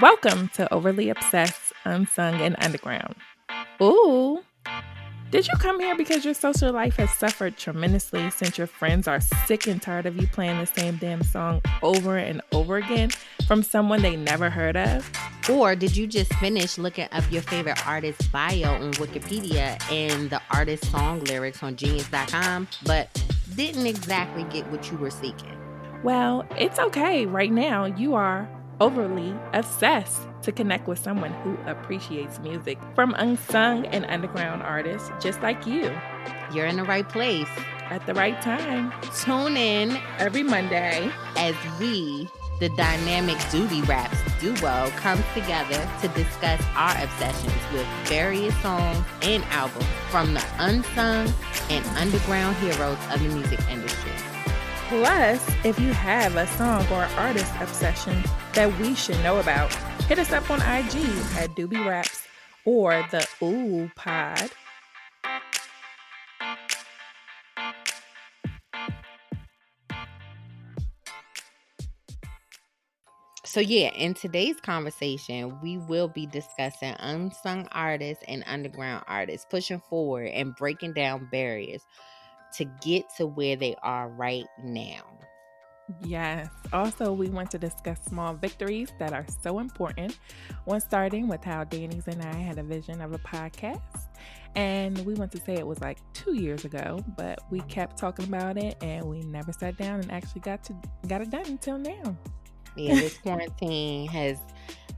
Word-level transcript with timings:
Welcome 0.00 0.48
to 0.54 0.72
Overly 0.72 1.10
Obsessed, 1.10 1.72
Unsung, 1.84 2.40
and 2.40 2.56
Underground. 2.60 3.14
Ooh, 3.82 4.40
did 5.30 5.46
you 5.48 5.54
come 5.58 5.80
here 5.80 5.96
because 5.96 6.24
your 6.24 6.34
social 6.34 6.72
life 6.72 6.96
has 6.96 7.10
suffered 7.10 7.56
tremendously 7.58 8.30
since 8.30 8.56
your 8.56 8.68
friends 8.68 9.08
are 9.08 9.20
sick 9.20 9.66
and 9.66 9.82
tired 9.82 10.06
of 10.06 10.16
you 10.16 10.28
playing 10.28 10.58
the 10.58 10.66
same 10.66 10.96
damn 10.96 11.22
song 11.22 11.60
over 11.82 12.16
and 12.16 12.40
over 12.52 12.76
again 12.76 13.10
from 13.46 13.62
someone 13.62 14.00
they 14.02 14.16
never 14.16 14.48
heard 14.48 14.76
of? 14.76 15.10
Or 15.50 15.74
did 15.74 15.96
you 15.96 16.06
just 16.06 16.32
finish 16.34 16.78
looking 16.78 17.08
up 17.12 17.24
your 17.30 17.42
favorite 17.42 17.84
artist's 17.86 18.26
bio 18.28 18.74
on 18.74 18.92
Wikipedia 18.92 19.82
and 19.92 20.30
the 20.30 20.40
artist's 20.52 20.88
song 20.88 21.22
lyrics 21.24 21.62
on 21.62 21.76
genius.com, 21.76 22.68
but 22.86 23.08
didn't 23.56 23.86
exactly 23.86 24.44
get 24.44 24.70
what 24.70 24.90
you 24.90 24.96
were 24.96 25.10
seeking? 25.10 25.58
Well, 26.02 26.46
it's 26.56 26.78
okay. 26.78 27.26
Right 27.26 27.52
now, 27.52 27.84
you 27.84 28.14
are 28.14 28.48
overly 28.80 29.34
obsessed 29.52 30.22
to 30.42 30.52
connect 30.52 30.88
with 30.88 30.98
someone 30.98 31.32
who 31.42 31.56
appreciates 31.66 32.38
music 32.40 32.78
from 32.94 33.14
unsung 33.18 33.86
and 33.86 34.04
underground 34.06 34.62
artists 34.62 35.10
just 35.20 35.40
like 35.42 35.66
you. 35.66 35.90
You're 36.52 36.66
in 36.66 36.76
the 36.76 36.84
right 36.84 37.08
place 37.08 37.48
at 37.90 38.04
the 38.06 38.14
right 38.14 38.40
time. 38.40 38.92
Tune 39.24 39.56
in 39.56 39.98
every 40.18 40.42
Monday 40.42 41.10
as 41.36 41.54
we, 41.78 42.28
the 42.60 42.68
dynamic 42.70 43.36
DoobieWrapz 43.50 44.40
duo, 44.40 44.90
comes 44.96 45.24
together 45.34 45.88
to 46.00 46.08
discuss 46.08 46.62
our 46.74 46.96
obsessions 47.02 47.52
with 47.72 47.86
various 48.04 48.56
songs 48.62 49.04
and 49.22 49.44
albums 49.44 49.86
from 50.10 50.34
the 50.34 50.44
unsung 50.58 51.32
and 51.70 51.84
underground 51.96 52.56
heroes 52.56 52.98
of 53.12 53.22
the 53.22 53.28
music 53.28 53.60
industry. 53.68 54.11
Plus, 54.92 55.42
if 55.64 55.80
you 55.80 55.90
have 55.90 56.36
a 56.36 56.46
song 56.48 56.86
or 56.88 57.04
artist 57.16 57.50
obsession 57.60 58.22
that 58.52 58.78
we 58.78 58.94
should 58.94 59.18
know 59.22 59.40
about, 59.40 59.72
hit 60.06 60.18
us 60.18 60.32
up 60.32 60.50
on 60.50 60.58
IG 60.58 60.96
at 61.38 61.48
DoobieWrapz 61.56 62.26
or 62.66 63.02
the 63.10 63.26
Ooh 63.42 63.90
Pod. 63.96 64.50
So, 73.46 73.60
yeah, 73.60 73.88
in 73.94 74.12
today's 74.12 74.60
conversation, 74.60 75.58
we 75.62 75.78
will 75.78 76.08
be 76.08 76.26
discussing 76.26 76.94
unsung 76.98 77.66
artists 77.72 78.22
and 78.28 78.44
underground 78.46 79.04
artists, 79.08 79.46
pushing 79.48 79.80
forward 79.88 80.26
and 80.28 80.54
breaking 80.54 80.92
down 80.92 81.28
barriers 81.32 81.80
to 82.54 82.64
get 82.82 83.04
to 83.16 83.26
where 83.26 83.56
they 83.56 83.74
are 83.82 84.08
right 84.08 84.46
now. 84.62 85.02
Yes. 86.04 86.48
Also, 86.72 87.12
we 87.12 87.28
want 87.28 87.50
to 87.50 87.58
discuss 87.58 87.98
small 88.06 88.34
victories 88.34 88.90
that 88.98 89.12
are 89.12 89.26
so 89.42 89.58
important. 89.58 90.18
One 90.64 90.80
starting 90.80 91.28
with 91.28 91.44
how 91.44 91.64
Danny's 91.64 92.06
and 92.08 92.22
I 92.22 92.34
had 92.34 92.58
a 92.58 92.62
vision 92.62 93.00
of 93.00 93.12
a 93.12 93.18
podcast. 93.18 93.80
And 94.54 94.98
we 95.06 95.14
want 95.14 95.32
to 95.32 95.38
say 95.38 95.54
it 95.54 95.66
was 95.66 95.80
like 95.80 95.98
two 96.12 96.34
years 96.34 96.64
ago, 96.64 97.02
but 97.16 97.40
we 97.50 97.60
kept 97.62 97.98
talking 97.98 98.26
about 98.26 98.58
it 98.58 98.76
and 98.82 99.04
we 99.04 99.20
never 99.20 99.52
sat 99.52 99.76
down 99.78 100.00
and 100.00 100.12
actually 100.12 100.42
got 100.42 100.62
to 100.64 100.74
got 101.08 101.22
it 101.22 101.30
done 101.30 101.46
until 101.46 101.78
now. 101.78 102.16
Yeah, 102.76 102.94
this 102.94 103.16
quarantine 103.18 104.08
has 104.08 104.38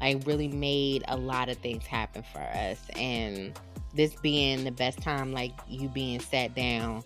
like 0.00 0.26
really 0.26 0.48
made 0.48 1.04
a 1.08 1.16
lot 1.16 1.48
of 1.48 1.56
things 1.58 1.86
happen 1.86 2.24
for 2.32 2.40
us. 2.40 2.80
And 2.96 3.58
this 3.94 4.14
being 4.16 4.64
the 4.64 4.72
best 4.72 5.00
time, 5.00 5.32
like 5.32 5.52
you 5.68 5.88
being 5.88 6.18
sat 6.18 6.54
down 6.54 7.04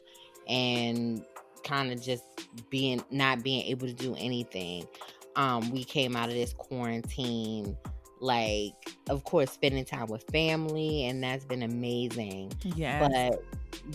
and 0.48 1.24
kind 1.64 1.92
of 1.92 2.00
just 2.00 2.24
being 2.70 3.02
not 3.10 3.42
being 3.42 3.64
able 3.66 3.86
to 3.86 3.92
do 3.92 4.14
anything. 4.18 4.86
Um, 5.36 5.70
we 5.70 5.84
came 5.84 6.16
out 6.16 6.28
of 6.28 6.34
this 6.34 6.52
quarantine 6.52 7.76
like 8.20 8.74
of 9.08 9.22
course 9.22 9.52
spending 9.52 9.84
time 9.84 10.06
with 10.08 10.24
family 10.32 11.04
and 11.06 11.22
that's 11.22 11.44
been 11.44 11.62
amazing. 11.62 12.52
Yeah 12.74 13.08
but 13.08 13.44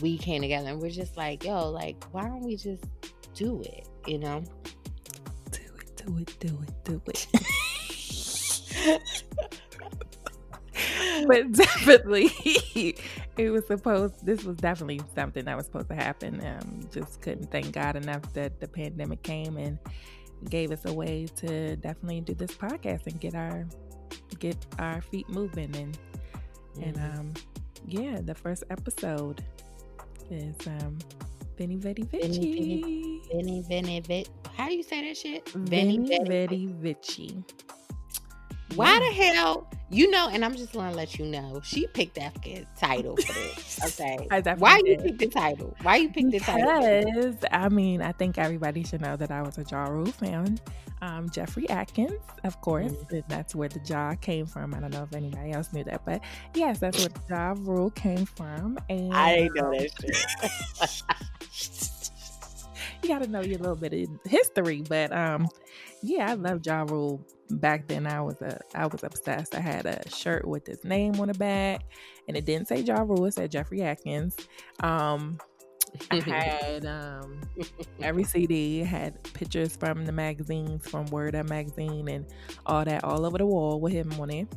we 0.00 0.16
came 0.16 0.40
together 0.40 0.68
and 0.68 0.80
we're 0.80 0.88
just 0.88 1.16
like 1.16 1.44
yo 1.44 1.68
like 1.68 2.02
why 2.12 2.22
don't 2.22 2.42
we 2.42 2.56
just 2.56 2.84
do 3.34 3.60
it 3.62 3.86
you 4.06 4.18
know? 4.18 4.42
Do 5.50 5.60
it 5.78 5.96
do 5.96 6.18
it 6.18 6.40
do 6.40 6.58
it 6.62 6.84
do 6.84 7.02
it 7.06 7.26
but 11.26 11.52
definitely 11.52 12.30
it 13.36 13.50
was 13.50 13.66
supposed 13.66 14.24
this 14.24 14.44
was 14.44 14.56
definitely 14.56 15.00
something 15.14 15.44
that 15.44 15.56
was 15.56 15.66
supposed 15.66 15.88
to 15.88 15.94
happen 15.94 16.44
um, 16.46 16.80
just 16.92 17.20
couldn't 17.20 17.50
thank 17.50 17.72
god 17.72 17.96
enough 17.96 18.22
that 18.32 18.60
the 18.60 18.68
pandemic 18.68 19.22
came 19.22 19.56
and 19.56 19.78
gave 20.50 20.70
us 20.70 20.84
a 20.84 20.92
way 20.92 21.26
to 21.36 21.76
definitely 21.76 22.20
do 22.20 22.34
this 22.34 22.52
podcast 22.52 23.06
and 23.06 23.20
get 23.20 23.34
our 23.34 23.66
get 24.38 24.56
our 24.78 25.00
feet 25.00 25.28
moving 25.28 25.74
and 25.76 25.98
mm-hmm. 26.76 26.82
and 26.82 26.96
um 26.98 27.34
yeah 27.86 28.20
the 28.20 28.34
first 28.34 28.64
episode 28.70 29.44
is 30.30 30.54
um 30.66 30.98
Venni 31.56 31.78
Vetti 31.78 32.04
Vecci. 32.08 33.20
Vinny 33.30 33.64
Vinny 33.68 34.00
Vici. 34.00 34.30
How 34.56 34.68
do 34.68 34.74
you 34.74 34.82
say 34.82 35.06
that 35.06 35.16
shit? 35.16 35.44
Venni 35.46 35.98
Vetti 36.26 36.68
Vecci. 36.80 37.44
Why 38.74 38.98
the 38.98 39.12
hell? 39.12 39.66
You 39.90 40.10
know, 40.10 40.28
and 40.28 40.44
I'm 40.44 40.56
just 40.56 40.72
gonna 40.72 40.94
let 40.94 41.18
you 41.18 41.26
know, 41.26 41.60
she 41.62 41.86
picked 41.86 42.16
that 42.16 42.34
title 42.76 43.16
for 43.16 43.32
this. 43.32 44.00
Okay. 44.00 44.26
Why 44.58 44.80
you 44.84 44.96
pick 44.96 45.18
the 45.18 45.28
title? 45.28 45.76
Why 45.82 45.96
you 45.96 46.10
pick 46.10 46.30
the 46.30 46.40
title? 46.40 47.04
Because 47.04 47.36
I 47.52 47.68
mean, 47.68 48.02
I 48.02 48.12
think 48.12 48.38
everybody 48.38 48.82
should 48.82 49.02
know 49.02 49.16
that 49.16 49.30
I 49.30 49.42
was 49.42 49.58
a 49.58 49.64
Ja 49.70 49.84
Rule 49.84 50.06
fan. 50.06 50.58
Um, 51.02 51.28
Jeffrey 51.28 51.68
Atkins, 51.68 52.18
of 52.44 52.60
course, 52.62 52.92
mm-hmm. 52.92 53.20
that's 53.28 53.54
where 53.54 53.68
the 53.68 53.80
Ja 53.84 54.14
came 54.14 54.46
from. 54.46 54.74
I 54.74 54.80
don't 54.80 54.90
know 54.90 55.02
if 55.02 55.14
anybody 55.14 55.52
else 55.52 55.72
knew 55.72 55.84
that, 55.84 56.04
but 56.04 56.22
yes, 56.54 56.78
that's 56.78 56.98
where 56.98 57.10
Ja 57.28 57.54
Rule 57.58 57.90
came 57.90 58.24
from. 58.24 58.78
And 58.88 59.12
I 59.12 59.36
didn't 59.36 59.54
know 59.54 59.70
that 59.70 61.04
shit. 61.52 62.10
you 63.02 63.08
got 63.08 63.22
to 63.22 63.28
know 63.28 63.42
your 63.42 63.58
little 63.58 63.76
bit 63.76 63.92
of 63.92 64.08
history, 64.24 64.82
but 64.88 65.12
um, 65.12 65.46
yeah, 66.02 66.30
I 66.30 66.34
love 66.34 66.60
Ja 66.64 66.84
Rule 66.88 67.24
back 67.50 67.86
then 67.88 68.06
I 68.06 68.20
was 68.20 68.40
a 68.42 68.58
I 68.74 68.86
was 68.86 69.02
obsessed. 69.02 69.54
I 69.54 69.60
had 69.60 69.86
a 69.86 70.08
shirt 70.08 70.46
with 70.46 70.66
his 70.66 70.84
name 70.84 71.18
on 71.20 71.28
the 71.28 71.34
back, 71.34 71.82
and 72.28 72.36
it 72.36 72.44
didn't 72.44 72.68
say 72.68 72.80
Ja 72.80 73.02
Rule, 73.02 73.26
it 73.26 73.34
said 73.34 73.50
Jeffrey 73.50 73.82
Atkins. 73.82 74.36
Um, 74.80 75.38
I 76.10 76.20
had 76.20 76.86
um, 76.86 77.40
every 78.00 78.24
CD 78.24 78.80
had 78.80 79.22
pictures 79.34 79.76
from 79.76 80.04
the 80.04 80.12
magazines, 80.12 80.86
from 80.88 81.06
Word 81.06 81.34
Up 81.34 81.48
magazine, 81.48 82.08
and 82.08 82.26
all 82.66 82.84
that 82.84 83.04
all 83.04 83.24
over 83.24 83.38
the 83.38 83.46
wall 83.46 83.80
with 83.80 83.92
him 83.92 84.12
on 84.20 84.30
it. 84.30 84.48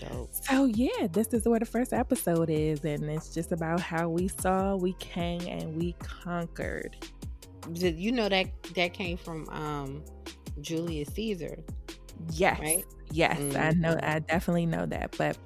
Dope. 0.00 0.30
So 0.32 0.64
yeah, 0.66 1.06
this 1.12 1.28
is 1.28 1.46
where 1.46 1.60
the 1.60 1.66
first 1.66 1.92
episode 1.92 2.50
is, 2.50 2.84
and 2.84 3.04
it's 3.04 3.32
just 3.32 3.52
about 3.52 3.80
how 3.80 4.08
we 4.08 4.28
saw, 4.28 4.76
we 4.76 4.94
came, 4.94 5.42
and 5.42 5.76
we 5.76 5.94
conquered. 6.00 6.96
Did 7.72 7.98
you 7.98 8.12
know 8.12 8.28
that 8.28 8.46
that 8.74 8.92
came 8.92 9.16
from 9.16 9.48
um, 9.50 10.04
Julius 10.60 11.08
Caesar? 11.14 11.58
Yes. 12.32 12.60
Right? 12.60 12.84
Yes, 13.10 13.38
mm-hmm. 13.38 13.56
I 13.56 13.70
know. 13.70 13.98
I 14.02 14.18
definitely 14.18 14.66
know 14.66 14.86
that. 14.86 15.16
But 15.16 15.36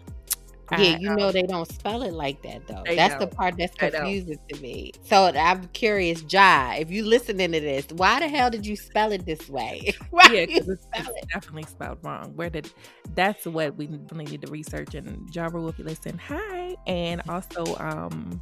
yeah, 0.72 0.78
I, 0.78 0.96
you 0.98 1.14
know 1.14 1.28
um, 1.28 1.32
they 1.32 1.42
don't 1.42 1.70
spell 1.70 2.02
it 2.02 2.12
like 2.12 2.42
that 2.42 2.66
though. 2.66 2.82
That's 2.84 3.14
don't. 3.14 3.20
the 3.20 3.26
part 3.34 3.56
that's 3.56 3.74
confusing 3.76 4.38
to 4.48 4.60
me. 4.60 4.92
So 5.04 5.26
I'm 5.26 5.64
curious, 5.68 6.24
Ja, 6.28 6.74
if 6.74 6.90
you 6.90 7.04
listening 7.04 7.52
to 7.52 7.60
this, 7.60 7.86
why 7.92 8.20
the 8.20 8.28
hell 8.28 8.50
did 8.50 8.66
you 8.66 8.76
spell 8.76 9.12
it 9.12 9.24
this 9.24 9.48
way? 9.48 9.94
why 10.10 10.28
yeah, 10.32 10.46
because 10.46 10.68
it's, 10.68 10.86
it? 10.94 11.28
definitely 11.32 11.64
spelled 11.64 11.98
wrong. 12.02 12.32
Where 12.36 12.50
did 12.50 12.70
that's 13.14 13.46
what 13.46 13.76
we 13.76 13.86
need 13.86 14.42
to 14.42 14.50
research 14.52 14.94
and 14.94 15.28
Ja 15.34 15.46
Rule, 15.46 15.68
if 15.68 15.78
you 15.78 15.84
listen, 15.84 16.18
hi, 16.18 16.67
and 16.86 17.22
also 17.28 17.76
um 17.78 18.40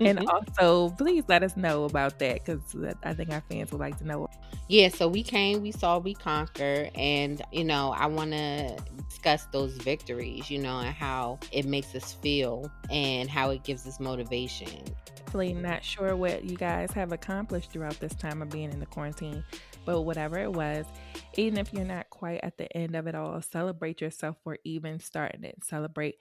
and 0.00 0.18
mm-hmm. 0.18 0.28
also 0.28 0.94
please 0.96 1.24
let 1.28 1.42
us 1.42 1.56
know 1.56 1.84
about 1.84 2.18
that 2.18 2.44
because 2.44 2.60
I 3.04 3.14
think 3.14 3.30
our 3.30 3.42
fans 3.48 3.70
would 3.72 3.80
like 3.80 3.98
to 3.98 4.06
know. 4.06 4.28
Yeah, 4.68 4.88
so 4.88 5.06
we 5.08 5.22
came, 5.22 5.62
we 5.62 5.72
saw, 5.72 5.98
we 5.98 6.14
conquer, 6.14 6.88
and 6.94 7.42
you 7.52 7.64
know, 7.64 7.92
I 7.92 8.06
want 8.06 8.32
to 8.32 8.76
discuss 9.08 9.44
those 9.52 9.76
victories, 9.78 10.50
you 10.50 10.58
know, 10.58 10.78
and 10.78 10.94
how 10.94 11.38
it 11.52 11.66
makes 11.66 11.94
us 11.94 12.14
feel 12.14 12.70
and 12.90 13.28
how 13.28 13.50
it 13.50 13.64
gives 13.64 13.86
us 13.86 14.00
motivation. 14.00 14.82
Definitely 15.16 15.54
not 15.54 15.84
sure 15.84 16.16
what 16.16 16.44
you 16.44 16.56
guys 16.56 16.90
have 16.92 17.12
accomplished 17.12 17.70
throughout 17.70 17.98
this 18.00 18.14
time 18.14 18.42
of 18.42 18.50
being 18.50 18.72
in 18.72 18.80
the 18.80 18.86
quarantine, 18.86 19.44
but 19.84 20.02
whatever 20.02 20.38
it 20.38 20.52
was, 20.52 20.86
even 21.34 21.58
if 21.58 21.72
you're 21.72 21.84
not 21.84 22.10
quite 22.10 22.40
at 22.42 22.58
the 22.58 22.74
end 22.76 22.94
of 22.94 23.06
it 23.06 23.14
all, 23.14 23.40
celebrate 23.42 24.00
yourself 24.00 24.36
for 24.42 24.58
even 24.64 25.00
starting 25.00 25.44
it. 25.44 25.64
Celebrate 25.64 26.16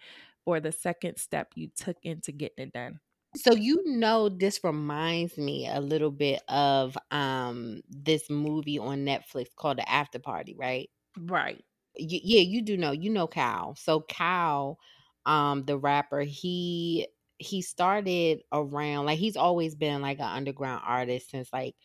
for 0.45 0.59
the 0.59 0.71
second 0.71 1.17
step 1.17 1.51
you 1.55 1.69
took 1.75 1.97
into 2.03 2.31
getting 2.31 2.67
it 2.67 2.73
done. 2.73 2.99
So 3.35 3.53
you 3.53 3.81
know 3.85 4.27
this 4.29 4.63
reminds 4.63 5.37
me 5.37 5.67
a 5.67 5.79
little 5.81 6.11
bit 6.11 6.41
of 6.49 6.97
um 7.11 7.81
this 7.89 8.29
movie 8.29 8.77
on 8.79 9.05
Netflix 9.05 9.47
called 9.55 9.77
The 9.77 9.89
After 9.89 10.19
Party, 10.19 10.55
right? 10.57 10.89
Right. 11.17 11.63
Y- 11.99 12.21
yeah, 12.23 12.41
you 12.41 12.61
do 12.61 12.77
know. 12.77 12.91
You 12.91 13.09
know 13.09 13.27
Cal. 13.27 13.75
So 13.75 14.01
Cal, 14.01 14.79
um, 15.25 15.65
the 15.65 15.77
rapper, 15.77 16.21
he 16.21 17.07
he 17.37 17.61
started 17.61 18.41
around 18.53 19.05
like 19.07 19.17
he's 19.19 19.35
always 19.35 19.75
been 19.75 20.01
like 20.01 20.19
an 20.19 20.25
underground 20.25 20.83
artist 20.85 21.31
since 21.31 21.51
like 21.51 21.75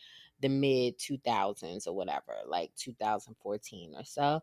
the 0.47 0.51
mid 0.59 0.99
2000s 0.99 1.87
or 1.87 1.95
whatever, 1.97 2.35
like 2.47 2.75
2014 2.77 3.95
or 3.97 4.05
so. 4.05 4.41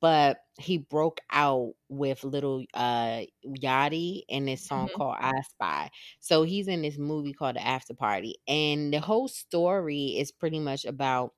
But 0.00 0.38
he 0.58 0.78
broke 0.78 1.20
out 1.30 1.74
with 1.88 2.24
Lil 2.24 2.64
uh 2.74 3.22
Yachty 3.46 4.22
in 4.28 4.46
this 4.46 4.66
song 4.66 4.88
Mhm. 4.88 4.96
called 4.96 5.16
I 5.20 5.40
Spy. 5.42 5.90
So 6.20 6.44
he's 6.44 6.68
in 6.68 6.82
this 6.82 6.98
movie 6.98 7.32
called 7.34 7.56
The 7.56 7.66
After 7.66 7.94
Party. 7.94 8.36
And 8.48 8.92
the 8.92 9.00
whole 9.00 9.28
story 9.28 10.18
is 10.18 10.32
pretty 10.32 10.60
much 10.60 10.84
about 10.86 11.34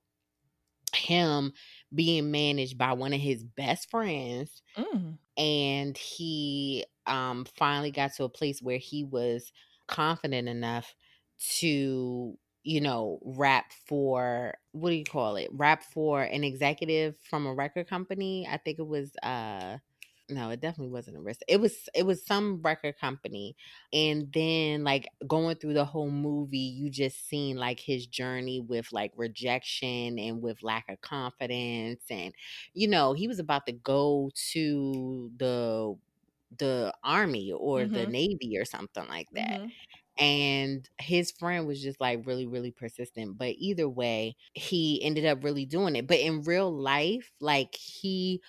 him 0.95 1.53
being 1.95 2.31
managed 2.31 2.79
by 2.79 2.93
one 2.93 3.13
of 3.13 3.21
his 3.21 3.45
best 3.45 3.91
friends 3.91 4.63
Mm. 4.77 5.19
and 5.37 5.99
he 5.99 6.85
um 7.07 7.45
finally 7.45 7.91
got 7.93 8.13
to 8.15 8.25
a 8.25 8.31
place 8.31 8.63
where 8.63 8.79
he 8.79 9.05
was 9.05 9.53
confident 9.89 10.49
enough 10.49 10.95
to 11.39 12.39
you 12.65 12.81
know 12.81 13.21
rap 13.25 13.73
for 13.87 14.55
what 14.73 14.91
do 14.91 14.97
you 14.97 15.05
call 15.05 15.37
it 15.37 15.49
rap 15.53 15.83
for 15.85 16.23
an 16.23 16.45
executive 16.45 17.17
from 17.21 17.47
a 17.47 17.55
record 17.55 17.89
company 17.89 18.47
i 18.51 18.57
think 18.59 18.79
it 18.79 18.87
was 18.87 19.17
uh 19.23 19.79
no 20.31 20.49
it 20.51 20.61
definitely 20.61 20.91
wasn't 20.91 21.17
a 21.17 21.21
risk. 21.21 21.41
it 21.49 21.61
was 21.61 21.89
it 21.95 22.05
was 22.07 22.25
some 22.25 22.63
record 22.63 22.97
company 22.99 23.55
and 23.93 24.33
then 24.33 24.83
like 24.83 25.07
going 25.27 25.57
through 25.57 25.75
the 25.75 25.85
whole 25.85 26.11
movie 26.11 26.59
you 26.59 26.91
just 26.91 27.29
seen 27.29 27.57
like 27.57 27.79
his 27.81 28.07
journey 28.07 28.61
with 28.61 28.91
like 28.93 29.13
rejection 29.17 30.19
and 30.19 30.43
with 30.43 30.63
lack 30.63 30.89
of 30.89 31.01
confidence 31.03 32.05
and 32.11 32.35
you 32.73 32.89
know 32.89 33.13
he 33.13 33.29
was 33.29 33.39
about 33.39 33.67
to 33.67 33.73
go 33.73 34.31
to 34.35 35.31
the 35.37 35.95
the 36.59 36.95
army 37.03 37.53
or 37.53 37.87
the 37.87 38.07
Mhm. 38.07 38.07
navy 38.07 38.57
or 38.57 38.65
something 38.65 39.07
like 39.09 39.29
that 39.35 39.61
Mhm. 39.61 39.75
And 40.17 40.89
his 41.01 41.33
friend 41.33 41.67
was 41.67 41.83
just 41.83 42.01
like 42.01 42.25
really 42.27 42.47
really 42.47 42.71
persistent 42.71 43.37
but 43.37 43.55
either 43.59 43.89
way 43.89 44.37
he 44.55 45.03
ended 45.03 45.25
up 45.27 45.43
really 45.43 45.67
doing 45.67 45.97
it 45.97 46.07
but 46.07 46.19
in 46.21 46.43
real 46.43 46.73
life 46.73 47.33
like 47.41 47.75
he 47.75 48.41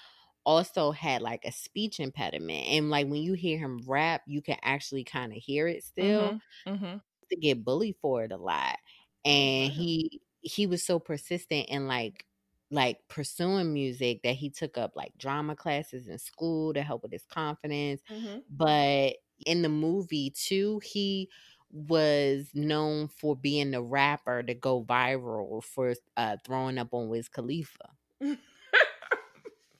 also 0.45 0.91
had 0.91 1.21
like 1.21 1.45
a 1.45 1.51
speech 1.51 1.99
impediment 1.99 2.67
and 2.67 2.89
like 2.89 3.07
when 3.07 3.21
you 3.21 3.33
hear 3.33 3.57
him 3.59 3.81
rap 3.87 4.21
you 4.27 4.41
can 4.41 4.57
actually 4.63 5.03
kind 5.03 5.33
of 5.33 5.39
hear 5.39 5.67
it 5.67 5.83
still 5.83 6.33
Mhm. 6.33 6.41
Mhm. 6.65 7.01
to 7.29 7.35
get 7.35 7.63
bullied 7.63 7.95
for 8.01 8.23
it 8.23 8.31
a 8.31 8.37
lot 8.37 8.77
and 9.23 9.71
wow. 9.71 9.71
he 9.71 10.21
he 10.41 10.67
was 10.67 10.83
so 10.85 10.99
persistent 10.99 11.67
in 11.69 11.87
like 11.87 12.25
like 12.71 13.07
pursuing 13.07 13.73
music 13.73 14.21
that 14.23 14.35
he 14.35 14.49
took 14.49 14.77
up 14.77 14.95
like 14.95 15.17
drama 15.17 15.55
classes 15.55 16.07
in 16.07 16.17
school 16.17 16.73
to 16.73 16.81
help 16.83 17.03
with 17.03 17.11
his 17.11 17.25
confidence 17.25 18.01
Mhm. 18.09 18.45
but 18.49 19.15
in 19.45 19.61
the 19.61 19.69
movie 19.69 20.29
too 20.31 20.79
he 20.83 21.29
was 21.75 22.49
known 22.55 23.09
for 23.09 23.35
being 23.35 23.71
the 23.71 23.83
rapper 23.83 24.43
to 24.43 24.55
go 24.55 24.83
viral 24.83 25.63
for 25.63 25.95
uh 26.17 26.37
throwing 26.45 26.77
up 26.79 26.93
on 26.93 27.09
Wiz 27.09 27.29
Khalifa. 27.29 27.89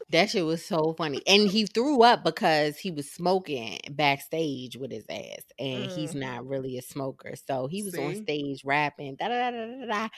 That 0.09 0.29
shit 0.29 0.45
was 0.45 0.63
so 0.63 0.93
funny. 0.97 1.23
And 1.27 1.47
he 1.49 1.65
threw 1.65 2.03
up 2.03 2.23
because 2.23 2.77
he 2.77 2.91
was 2.91 3.09
smoking 3.11 3.79
backstage 3.91 4.77
with 4.77 4.91
his 4.91 5.05
ass. 5.09 5.43
And 5.59 5.85
he's 5.85 6.13
Mm. 6.13 6.19
not 6.19 6.47
really 6.47 6.77
a 6.77 6.81
smoker. 6.83 7.33
So 7.47 7.67
he 7.67 7.83
was 7.83 7.97
on 7.97 8.15
stage 8.15 8.63
rapping. 8.63 9.15
Da, 9.15 9.27
da, 9.29 9.51
da, 9.51 9.57
da, 9.57 9.65
da, 9.65 9.85
da. 9.85 10.09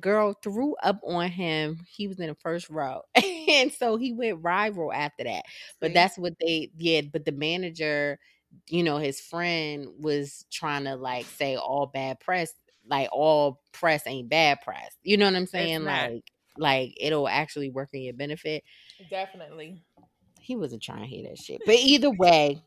Girl 0.00 0.34
threw 0.42 0.76
up 0.82 1.00
on 1.04 1.28
him. 1.30 1.84
He 1.88 2.08
was 2.08 2.20
in 2.20 2.28
the 2.28 2.34
first 2.36 2.70
row. 2.70 3.02
and 3.48 3.72
so 3.72 3.96
he 3.96 4.12
went 4.12 4.42
viral 4.42 4.94
after 4.94 5.24
that. 5.24 5.44
But 5.80 5.94
that's 5.94 6.18
what 6.18 6.34
they 6.40 6.70
yeah, 6.78 7.02
but 7.02 7.24
the 7.24 7.32
manager, 7.32 8.18
you 8.68 8.82
know, 8.82 8.98
his 8.98 9.20
friend 9.20 9.88
was 9.98 10.44
trying 10.50 10.84
to 10.84 10.96
like 10.96 11.26
say 11.26 11.56
all 11.56 11.86
bad 11.86 12.20
press, 12.20 12.52
like 12.88 13.08
all 13.12 13.60
press 13.72 14.06
ain't 14.06 14.28
bad 14.28 14.60
press. 14.62 14.96
You 15.02 15.16
know 15.16 15.26
what 15.26 15.36
I'm 15.36 15.46
saying? 15.46 15.84
Like 15.84 16.24
like 16.58 16.94
it'll 17.00 17.28
actually 17.28 17.70
work 17.70 17.90
in 17.92 18.02
your 18.02 18.14
benefit 18.14 18.64
definitely. 19.10 19.82
he 20.40 20.56
wasn't 20.56 20.82
trying 20.82 21.02
to 21.02 21.06
hear 21.06 21.28
that 21.28 21.38
shit. 21.38 21.60
But 21.64 21.76
either 21.76 22.10
way, 22.10 22.62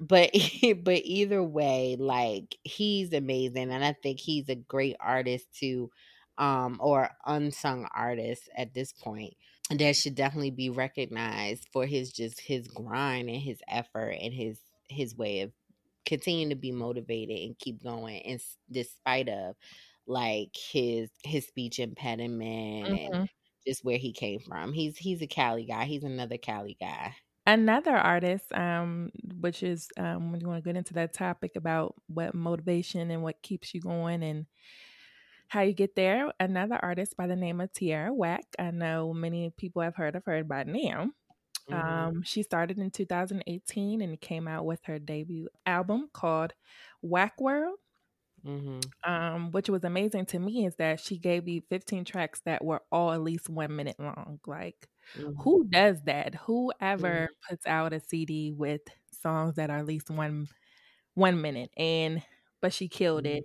but 0.00 0.30
but 0.82 1.00
either 1.04 1.42
way, 1.42 1.96
like 1.98 2.56
he's 2.62 3.12
amazing, 3.12 3.70
and 3.70 3.84
I 3.84 3.94
think 4.02 4.20
he's 4.20 4.48
a 4.48 4.54
great 4.54 4.96
artist 5.00 5.46
too, 5.54 5.90
um, 6.38 6.78
or 6.80 7.10
unsung 7.26 7.88
artist 7.94 8.48
at 8.56 8.74
this 8.74 8.92
point 8.92 9.34
that 9.70 9.96
should 9.96 10.14
definitely 10.14 10.50
be 10.50 10.70
recognized 10.70 11.68
for 11.72 11.84
his 11.84 12.10
just 12.10 12.40
his 12.40 12.68
grind 12.68 13.28
and 13.28 13.40
his 13.40 13.60
effort 13.68 14.16
and 14.20 14.32
his 14.32 14.58
his 14.88 15.16
way 15.16 15.42
of 15.42 15.52
continuing 16.06 16.50
to 16.50 16.56
be 16.56 16.72
motivated 16.72 17.38
and 17.40 17.58
keep 17.58 17.82
going, 17.82 18.18
in 18.20 18.36
s- 18.36 18.56
despite 18.70 19.28
of 19.28 19.56
like 20.06 20.56
his 20.56 21.10
his 21.24 21.46
speech 21.46 21.78
impediment 21.78 22.94
and 22.94 23.14
Mhm. 23.14 23.28
just 23.66 23.84
where 23.84 23.98
he 23.98 24.12
came 24.12 24.40
from. 24.40 24.72
He's 24.72 24.96
he's 24.98 25.22
a 25.22 25.26
Cali 25.26 25.64
guy. 25.66 25.84
He's 25.86 26.04
another 26.04 26.38
Cali 26.38 26.76
guy. 26.80 27.14
Another 27.46 27.96
artist, 27.96 28.52
um, 28.52 29.10
which 29.40 29.62
is 29.62 29.88
um, 29.96 30.32
when 30.32 30.40
you 30.40 30.46
want 30.48 30.62
to 30.62 30.68
get 30.68 30.76
into 30.76 30.92
that 30.94 31.14
topic 31.14 31.56
about 31.56 31.94
what 32.06 32.34
motivation 32.34 33.10
and 33.10 33.22
what 33.22 33.40
keeps 33.40 33.72
you 33.72 33.80
going 33.80 34.22
and 34.22 34.44
how 35.48 35.62
you 35.62 35.72
get 35.72 35.94
there. 35.96 36.32
Another 36.38 36.78
artist 36.82 37.16
by 37.16 37.26
the 37.26 37.36
name 37.36 37.60
of 37.60 37.72
Tierra 37.72 38.12
Whack. 38.12 38.44
I 38.58 38.70
know 38.70 39.12
many 39.14 39.50
people 39.50 39.82
have 39.82 39.96
heard 39.96 40.14
of 40.16 40.24
her 40.26 40.44
by 40.44 40.64
now. 40.64 41.10
Mhm. 41.68 42.12
Um, 42.12 42.22
she 42.24 42.42
started 42.42 42.78
in 42.78 42.90
2018 42.90 44.00
and 44.02 44.20
came 44.20 44.48
out 44.48 44.64
with 44.66 44.84
her 44.86 44.98
debut 44.98 45.48
album 45.66 46.08
called 46.12 46.54
Whack 47.02 47.40
World. 47.40 47.78
Mhm. 48.42 48.92
Um, 49.04 49.52
which 49.52 49.68
was 49.68 49.84
amazing 49.84 50.26
to 50.26 50.40
me 50.40 50.66
is 50.66 50.74
that 50.76 50.98
she 51.00 51.18
gave 51.18 51.44
me 51.44 51.60
15 51.70 52.04
tracks 52.04 52.40
that 52.44 52.64
were 52.64 52.82
all 52.90 53.12
at 53.12 53.22
least 53.22 53.48
one 53.48 53.74
minute 53.76 53.98
long. 54.00 54.40
Like, 54.46 54.88
Mhm. 55.14 55.44
who 55.44 55.64
does 55.68 56.02
that? 56.02 56.34
Who 56.34 56.72
ever 56.80 57.28
puts 57.48 57.64
out 57.66 57.92
a 57.92 58.00
CD 58.00 58.52
with 58.52 58.82
songs 59.12 59.54
that 59.54 59.70
are 59.70 59.78
at 59.78 59.86
least 59.86 60.10
one 60.10 60.48
one 61.14 61.40
minute? 61.42 61.70
And 61.76 62.22
but 62.62 62.72
she 62.74 62.88
killed 62.88 63.26
Mhm. 63.26 63.28
it. 63.28 63.44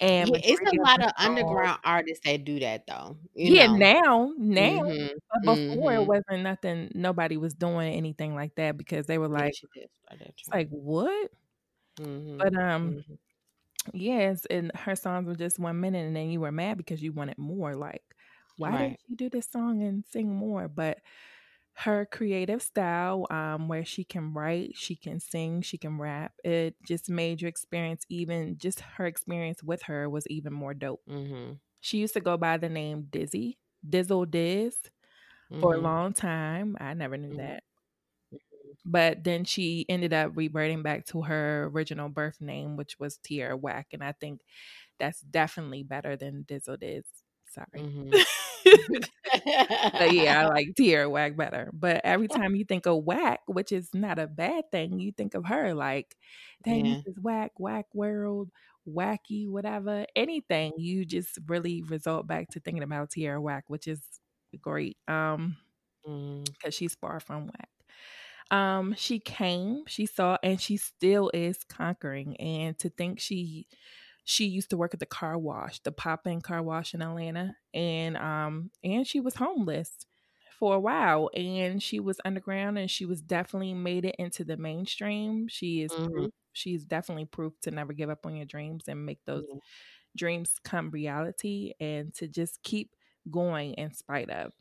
And 0.00 0.34
Yeah, 0.34 0.40
it's 0.42 0.60
a 0.66 0.74
lot 0.88 1.02
of 1.02 1.12
underground 1.16 1.80
artists 1.84 2.24
that 2.24 2.44
do 2.44 2.60
that 2.60 2.86
though. 2.86 3.18
You 3.34 3.50
yeah, 3.50 3.66
know. 3.66 3.78
now, 3.78 4.32
now, 4.36 4.76
Mhm. 4.76 5.10
but 5.30 5.44
before 5.44 5.94
it 5.94 6.04
Mhm. 6.04 6.06
wasn't 6.06 6.42
nothing. 6.42 6.90
Nobody 6.94 7.36
was 7.36 7.54
doing 7.54 7.94
anything 7.94 8.34
like 8.34 8.54
that 8.56 8.76
because 8.76 9.06
they 9.06 9.18
were 9.18 9.28
like, 9.28 9.54
she 9.54 9.66
did 9.74 9.88
start 10.02 10.20
that 10.20 10.36
it's 10.40 10.48
trend. 10.48 10.54
like 10.54 10.68
what? 10.70 11.30
Mhm. 11.98 12.42
But 12.42 12.54
um, 12.56 12.96
Mhm. 12.96 13.18
yes, 13.94 14.46
and 14.50 14.72
her 14.76 14.96
songs 14.96 15.26
were 15.28 15.36
just 15.36 15.58
one 15.58 15.80
minute, 15.80 16.06
and 16.06 16.16
then 16.16 16.30
you 16.30 16.40
were 16.40 16.52
mad 16.52 16.78
because 16.78 17.02
you 17.02 17.12
wanted 17.12 17.38
more. 17.38 17.76
Like, 17.76 18.04
why 18.56 18.76
didn't 18.76 18.96
Right. 18.96 19.00
she 19.08 19.16
do 19.16 19.30
this 19.30 19.48
song 19.50 19.82
and 19.82 20.04
sing 20.06 20.34
more? 20.34 20.68
But 20.68 21.00
her 21.84 22.06
creative 22.06 22.62
style, 22.62 23.26
um, 23.30 23.68
where 23.68 23.84
she 23.84 24.04
can 24.04 24.32
write, 24.34 24.76
she 24.76 24.96
can 24.96 25.20
sing, 25.20 25.62
she 25.62 25.78
can 25.78 25.98
rap, 25.98 26.34
it 26.44 26.76
just 26.86 27.08
made 27.10 27.40
your 27.42 27.48
experience 27.48 28.04
even 28.08 28.58
just 28.58 28.80
her 28.80 29.06
experience 29.06 29.62
with 29.62 29.82
her 29.84 30.08
was 30.10 30.26
even 30.28 30.52
more 30.52 30.74
dope. 30.74 31.02
Mhm. 31.06 31.60
She 31.80 31.98
used 31.98 32.14
to 32.14 32.20
go 32.20 32.36
by 32.38 32.58
the 32.58 32.68
name 32.70 33.08
Dizzy, 33.10 33.60
Dizzle 33.88 34.30
Diz 34.30 34.78
for 35.60 35.74
a 35.74 35.78
Mhm. 35.78 35.82
long 35.82 36.12
time. 36.14 36.76
I 36.80 36.94
never 36.94 37.16
knew 37.18 37.34
Mhm. 37.34 37.36
that. 37.36 37.64
But 38.84 39.24
then 39.24 39.44
she 39.44 39.84
ended 39.88 40.12
up 40.12 40.32
reverting 40.36 40.82
back 40.82 41.04
to 41.06 41.22
her 41.22 41.64
original 41.66 42.08
birth 42.08 42.40
name, 42.40 42.76
which 42.76 42.98
was 42.98 43.18
Tierra 43.18 43.56
Whack. 43.56 43.88
And 43.92 44.02
I 44.02 44.12
think 44.12 44.40
that's 44.98 45.20
definitely 45.22 45.82
better 45.84 46.16
than 46.16 46.44
Dizzle 46.44 46.78
Diz. 46.80 47.04
Sorry. 47.46 47.86
But 48.64 50.12
yeah, 50.12 50.42
I 50.44 50.48
like 50.48 50.74
Tierra 50.76 51.08
Whack 51.08 51.36
better. 51.36 51.70
But 51.72 52.00
every 52.04 52.28
time 52.28 52.54
you 52.54 52.64
think 52.64 52.86
of 52.86 53.04
whack, 53.04 53.40
which 53.46 53.72
is 53.72 53.90
not 53.94 54.18
a 54.18 54.26
bad 54.26 54.70
thing, 54.70 54.98
you 54.98 55.12
think 55.12 55.34
of 55.34 55.46
her 55.46 55.74
like, 55.74 56.16
dang, 56.64 56.86
Yeah. 56.86 56.94
this 56.96 57.06
is 57.06 57.18
whack, 57.20 57.52
whack 57.58 57.86
world, 57.94 58.50
wacky, 58.88 59.48
whatever, 59.48 60.06
anything. 60.16 60.72
You 60.78 61.04
just 61.04 61.38
really 61.46 61.82
result 61.82 62.26
back 62.26 62.48
to 62.50 62.60
thinking 62.60 62.82
about 62.82 63.10
Tierra 63.10 63.40
Whack, 63.40 63.64
which 63.68 63.86
is 63.88 64.00
great. 64.60 64.96
Um, 65.08 65.56
because 66.04 66.74
she's 66.74 66.94
far 66.94 67.20
from 67.20 67.46
whack. 67.46 67.68
Um, 68.50 68.94
she 68.96 69.20
came, 69.20 69.84
she 69.86 70.06
saw, 70.06 70.36
and 70.42 70.60
she 70.60 70.76
still 70.76 71.30
is 71.32 71.58
conquering. 71.68 72.36
And 72.38 72.76
to 72.80 72.88
think 72.90 73.20
she 73.20 73.66
she 74.30 74.46
used 74.46 74.70
to 74.70 74.76
work 74.76 74.94
at 74.94 75.00
the 75.00 75.06
car 75.06 75.36
wash, 75.36 75.80
the 75.80 75.90
pop 75.92 76.24
in 76.26 76.40
car 76.40 76.62
wash 76.62 76.94
in 76.94 77.02
Atlanta, 77.02 77.56
and 77.74 78.16
um, 78.16 78.70
and 78.84 79.04
she 79.06 79.18
was 79.20 79.34
homeless 79.34 80.06
for 80.58 80.74
a 80.76 80.80
while, 80.80 81.30
and 81.34 81.82
she 81.82 81.98
was 82.00 82.20
underground, 82.24 82.78
and 82.78 82.90
she 82.90 83.06
was 83.06 83.20
definitely 83.20 83.74
made 83.74 84.04
it 84.04 84.14
into 84.18 84.44
the 84.44 84.56
mainstream. 84.56 85.48
She 85.48 85.82
is 85.82 85.90
Mhm. 85.92 86.12
proof. 86.12 86.30
She's 86.52 86.84
definitely 86.84 87.24
proof 87.26 87.58
to 87.62 87.70
never 87.72 87.92
give 87.92 88.10
up 88.10 88.24
on 88.26 88.36
your 88.36 88.46
dreams 88.46 88.86
and 88.88 89.04
make 89.04 89.24
those 89.24 89.44
Yeah. 89.48 89.58
dreams 90.16 90.58
come 90.64 90.90
reality, 90.90 91.74
and 91.80 92.14
to 92.14 92.28
just 92.28 92.62
keep 92.62 92.94
going 93.30 93.74
in 93.74 93.92
spite 93.92 94.30
of. 94.30 94.52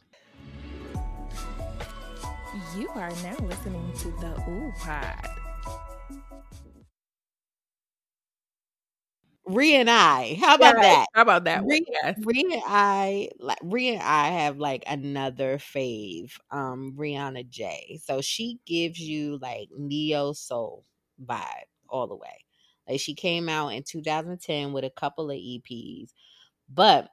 You 2.75 2.89
are 2.89 3.11
now 3.23 3.37
listening 3.41 3.93
to 3.99 4.11
the 4.19 4.33
Ooh 4.49 4.73
Pod. 4.79 5.38
Rhea 9.49 9.79
and 9.79 9.89
I. 9.89 10.37
How 10.39 10.55
about 10.55 10.75
that? 10.75 11.07
How 11.13 11.21
about 11.23 11.43
that? 11.45 11.63
Rhea, 11.65 11.81
Yes. 12.03 12.19
Rhea 12.23 12.53
and 12.53 12.63
I, 12.65 13.29
like 13.39 13.57
Rhea 13.63 13.93
and 13.93 14.01
I 14.03 14.27
have 14.41 14.57
like 14.59 14.83
another 14.87 15.57
fave, 15.57 16.33
um, 16.51 16.93
Rihanna 16.97 17.49
J. 17.49 17.99
So 18.03 18.21
she 18.21 18.59
gives 18.65 18.99
you 18.99 19.39
like 19.41 19.69
neo 19.77 20.33
soul 20.33 20.85
vibe 21.25 21.65
all 21.89 22.07
the 22.07 22.15
way. 22.15 22.45
Like 22.87 22.99
she 22.99 23.15
came 23.15 23.49
out 23.49 23.69
in 23.69 23.83
2010 23.83 24.71
with 24.73 24.83
a 24.83 24.89
couple 24.91 25.29
of 25.31 25.37
EPs, 25.37 26.11
but 26.73 27.09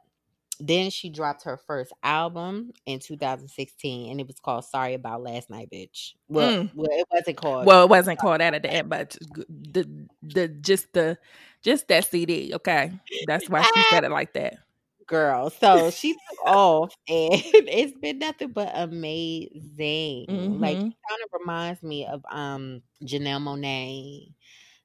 then 0.59 0.91
she 0.91 1.11
dropped 1.11 1.45
her 1.45 1.59
first 1.59 1.93
album 2.03 2.73
in 2.87 2.99
2016, 2.99 4.11
and 4.11 4.21
it 4.21 4.27
was 4.27 4.41
called 4.41 4.65
"Sorry 4.65 4.95
About 4.95 5.23
Last 5.23 5.51
Night, 5.51 5.69
Bitch." 5.71 6.15
Well, 6.29 6.51
Mm. 6.53 6.71
well 6.75 6.89
it 6.93 7.07
wasn't 7.13 7.37
called. 7.37 7.67
Well, 7.67 7.85
it 7.85 7.91
wasn't 7.91 8.19
called 8.19 8.41
that 8.41 8.55
at 8.55 8.63
the 8.63 8.73
end, 8.73 8.89
but 8.89 9.17
the 9.49 10.07
the 10.23 10.49
just 10.49 10.93
the 10.95 11.19
just 11.67 11.89
that 11.89 12.07
CD. 12.07 12.55
Okay, 12.57 12.93
that's 13.23 13.51
why 13.51 13.65
she 13.65 13.83
said 13.85 14.05
it 14.05 14.11
like 14.13 14.35
that. 14.35 14.55
girl. 15.07 15.51
So 15.51 15.91
she 15.91 16.15
took 16.15 16.39
off, 16.47 16.95
and 17.09 17.33
it's 17.69 17.99
been 17.99 18.19
nothing 18.19 18.53
but 18.53 18.71
amazing. 18.75 20.29
Like 20.59 20.79
Mhm. 20.79 20.91
it 20.91 21.09
kind 21.09 21.21
of 21.25 21.41
reminds 21.41 21.83
me 21.83 22.07
of 22.07 22.25
um 22.31 22.83
Janelle 23.03 23.43
Monáe, 23.43 24.35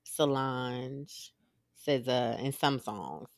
Solange, 0.04 1.34
SZA, 1.78 2.38
in 2.44 2.52
some 2.54 2.80
songs, 2.80 3.30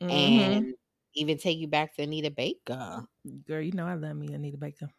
Mhm. 0.00 0.66
and 0.68 0.74
even 1.14 1.38
take 1.38 1.58
you 1.58 1.68
back 1.68 1.94
to 1.96 2.02
Anita 2.02 2.30
Baker. 2.30 3.06
Girl, 3.46 3.62
you 3.62 3.72
know 3.72 3.86
I 3.86 3.94
love 3.94 4.16
me 4.16 4.32
Anita 4.34 4.58
Baker. 4.58 4.90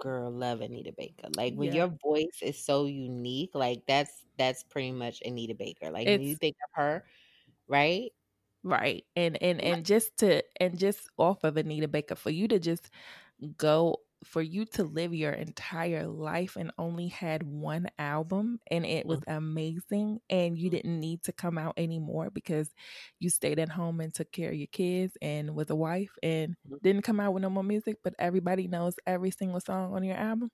Girl, 0.00 0.30
love 0.30 0.62
Anita 0.62 0.92
Baker. 0.96 1.28
Like 1.36 1.54
when 1.54 1.70
Yeah. 1.70 1.72
your 1.72 1.88
voice 1.88 2.40
is 2.42 2.58
so 2.58 2.86
unique, 2.86 3.54
like 3.54 3.84
that's 3.86 4.24
that's 4.38 4.62
pretty 4.64 4.92
much 4.92 5.20
Anita 5.24 5.54
Baker. 5.54 5.90
Like 5.90 6.08
when 6.08 6.22
you 6.22 6.36
think 6.36 6.56
of 6.64 6.70
her, 6.74 7.04
right? 7.70 8.12
right, 8.64 9.04
and 9.16 9.42
and 9.42 9.60
and 9.60 9.86
just 9.86 10.18
to 10.18 10.42
and 10.60 10.78
just 10.78 11.08
off 11.18 11.44
of 11.44 11.56
Anita 11.56 11.88
Baker 11.88 12.16
for 12.16 12.30
you 12.30 12.48
to 12.48 12.58
just 12.60 12.90
go 13.58 13.98
for 14.24 14.42
you 14.42 14.66
to 14.66 14.84
live 14.84 15.14
your 15.14 15.32
entire 15.32 16.06
life 16.06 16.56
and 16.56 16.72
only 16.78 17.08
had 17.08 17.42
one 17.42 17.88
album 17.98 18.60
and 18.70 18.86
it 18.86 19.06
was 19.06 19.20
amazing 19.28 20.20
and 20.30 20.58
you 20.58 20.70
didn't 20.70 21.00
need 21.00 21.22
to 21.22 21.32
come 21.32 21.58
out 21.58 21.74
anymore 21.76 22.30
because 22.30 22.70
you 23.20 23.30
stayed 23.30 23.58
at 23.58 23.68
home 23.70 24.00
and 24.00 24.14
took 24.14 24.32
care 24.32 24.50
of 24.50 24.56
your 24.56 24.68
kids 24.68 25.16
and 25.22 25.54
was 25.54 25.70
a 25.70 25.76
wife 25.76 26.12
and 26.22 26.56
Mhm. 26.68 26.80
didn't 26.82 27.02
come 27.02 27.20
out 27.20 27.34
with 27.34 27.42
no 27.42 27.50
more 27.50 27.64
music 27.64 27.98
but 28.04 28.14
everybody 28.18 28.68
knows 28.68 28.94
every 29.06 29.30
single 29.30 29.60
song 29.60 29.94
on 29.94 30.04
your 30.04 30.16
album 30.16 30.50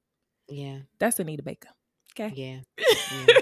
Yeah, 0.49 0.80
that's 0.99 1.18
Anita 1.20 1.42
Baker 1.42 1.70
okay 2.12 2.37
yeah. 2.37 2.61
yeah. 3.11 3.37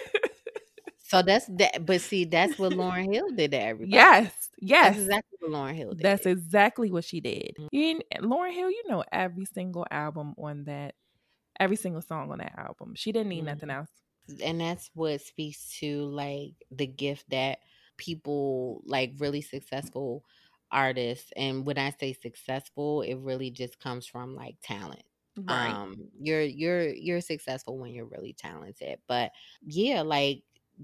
So 1.14 1.22
that's 1.22 1.46
that. 1.58 1.86
But 1.86 2.00
see, 2.02 2.24
that's 2.24 2.58
what 2.58 2.72
Lauryn 2.72 3.12
Hill 3.12 3.30
did 3.30 3.52
to 3.52 3.60
everybody. 3.60 4.06
yes 4.10 4.50
that's 4.80 4.96
yes 4.96 4.96
exactly 4.96 5.38
what 5.40 5.50
Lauryn 5.52 5.76
Hill 5.76 5.94
did. 5.94 6.08
That's 6.08 6.26
exactly 6.26 6.90
what 6.90 7.04
she 7.04 7.20
did. 7.20 7.56
Mhm. 7.58 7.68
You, 7.70 8.00
Lauryn 8.20 8.52
Hill, 8.52 8.70
you 8.70 8.82
know 8.88 9.04
every 9.12 9.44
single 9.46 9.86
album 9.90 10.34
on 10.38 10.64
that, 10.64 10.94
every 11.60 11.76
single 11.76 12.02
song 12.02 12.30
on 12.32 12.38
that 12.38 12.54
album. 12.58 12.94
She 12.96 13.12
didn't 13.12 13.28
need 13.30 13.42
nothing 13.44 13.70
Mhm. 13.70 13.70
else. 13.70 13.90
and 14.42 14.60
that's 14.60 14.90
what 14.94 15.20
speaks 15.20 15.78
to 15.80 16.04
like 16.06 16.54
the 16.70 16.86
gift 16.86 17.28
that 17.30 17.58
people 17.98 18.82
like 18.86 19.12
really 19.18 19.40
successful 19.42 20.24
artists 20.70 21.32
and 21.36 21.66
when 21.66 21.78
i 21.78 21.90
say 21.90 22.12
successful 22.12 23.02
it 23.02 23.14
really 23.16 23.50
just 23.50 23.78
comes 23.80 24.06
from 24.06 24.34
like 24.34 24.56
talent 24.62 25.02
um 25.48 26.08
you're 26.18 26.42
you're 26.42 26.88
you're 26.88 27.20
successful 27.20 27.78
when 27.78 27.92
you're 27.92 28.06
really 28.06 28.32
talented 28.32 28.98
but 29.08 29.30
yeah 29.62 30.02
like 30.02 30.42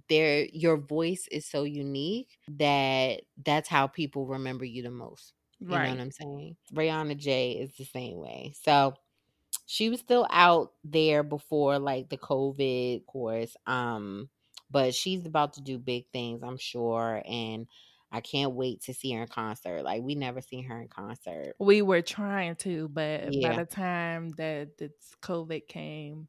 there 0.08 0.46
your 0.52 0.76
voice 0.76 1.26
is 1.30 1.46
so 1.46 1.64
unique 1.64 2.38
that 2.48 3.22
that's 3.44 3.68
how 3.68 3.86
people 3.86 4.26
remember 4.26 4.64
you 4.64 4.82
the 4.82 4.90
most 4.90 5.34
you 5.60 5.68
know 5.68 5.76
what 5.76 6.00
i'm 6.00 6.10
saying? 6.10 6.56
Rihanna 6.72 7.16
J 7.18 7.52
is 7.52 7.70
the 7.76 7.84
same 7.84 8.16
way. 8.16 8.54
So 8.62 8.94
she 9.66 9.90
was 9.90 10.00
still 10.00 10.26
out 10.30 10.72
there 10.84 11.22
before 11.22 11.78
like 11.78 12.08
the 12.08 12.16
covid 12.16 13.04
course 13.06 13.56
um 13.66 14.28
but 14.70 14.94
she's 14.94 15.26
about 15.26 15.54
to 15.54 15.60
do 15.60 15.78
big 15.78 16.06
things 16.12 16.42
i'm 16.42 16.56
sure 16.56 17.22
and 17.28 17.66
i 18.10 18.20
can't 18.20 18.52
wait 18.52 18.80
to 18.80 18.94
see 18.94 19.12
her 19.12 19.22
in 19.22 19.28
concert 19.28 19.82
like 19.82 20.02
we 20.02 20.14
never 20.14 20.40
seen 20.40 20.64
her 20.64 20.80
in 20.80 20.88
concert. 20.88 21.54
We 21.58 21.82
were 21.82 22.02
trying 22.02 22.56
to, 22.56 22.88
but 22.88 23.30
by 23.42 23.56
the 23.56 23.64
time 23.64 24.30
that 24.36 24.78
this 24.78 24.92
COVID 25.22 25.68
came, 25.68 26.28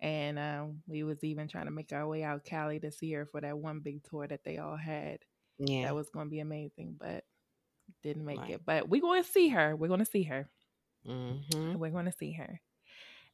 and 0.00 0.38
um, 0.38 0.82
we 0.86 1.02
was 1.02 1.22
even 1.24 1.48
trying 1.48 1.66
to 1.66 1.70
make 1.72 1.92
our 1.92 2.06
way 2.08 2.22
out 2.22 2.44
Cali 2.44 2.80
to 2.80 2.90
see 2.90 3.12
her 3.12 3.26
for 3.26 3.40
that 3.40 3.58
one 3.58 3.80
big 3.80 4.04
tour 4.04 4.26
that 4.26 4.44
they 4.44 4.58
all 4.58 4.76
had. 4.76 5.20
yeah 5.58 5.84
That 5.84 5.96
was 5.96 6.10
going 6.10 6.26
to 6.26 6.30
be 6.30 6.40
amazing, 6.40 6.96
but 6.98 7.24
didn't 8.02 8.24
make 8.26 8.42
Right. 8.42 8.50
it. 8.50 8.62
But 8.66 8.88
we're 8.88 9.00
going 9.02 9.22
to 9.22 9.28
see 9.30 9.48
her. 9.50 9.76
We're 9.76 9.88
going 9.88 10.00
to 10.00 10.06
see 10.06 10.24
her. 10.24 10.50
hmm 11.04 11.74
We're 11.74 11.90
going 11.90 12.06
to 12.06 12.12
see 12.12 12.32
her. 12.32 12.60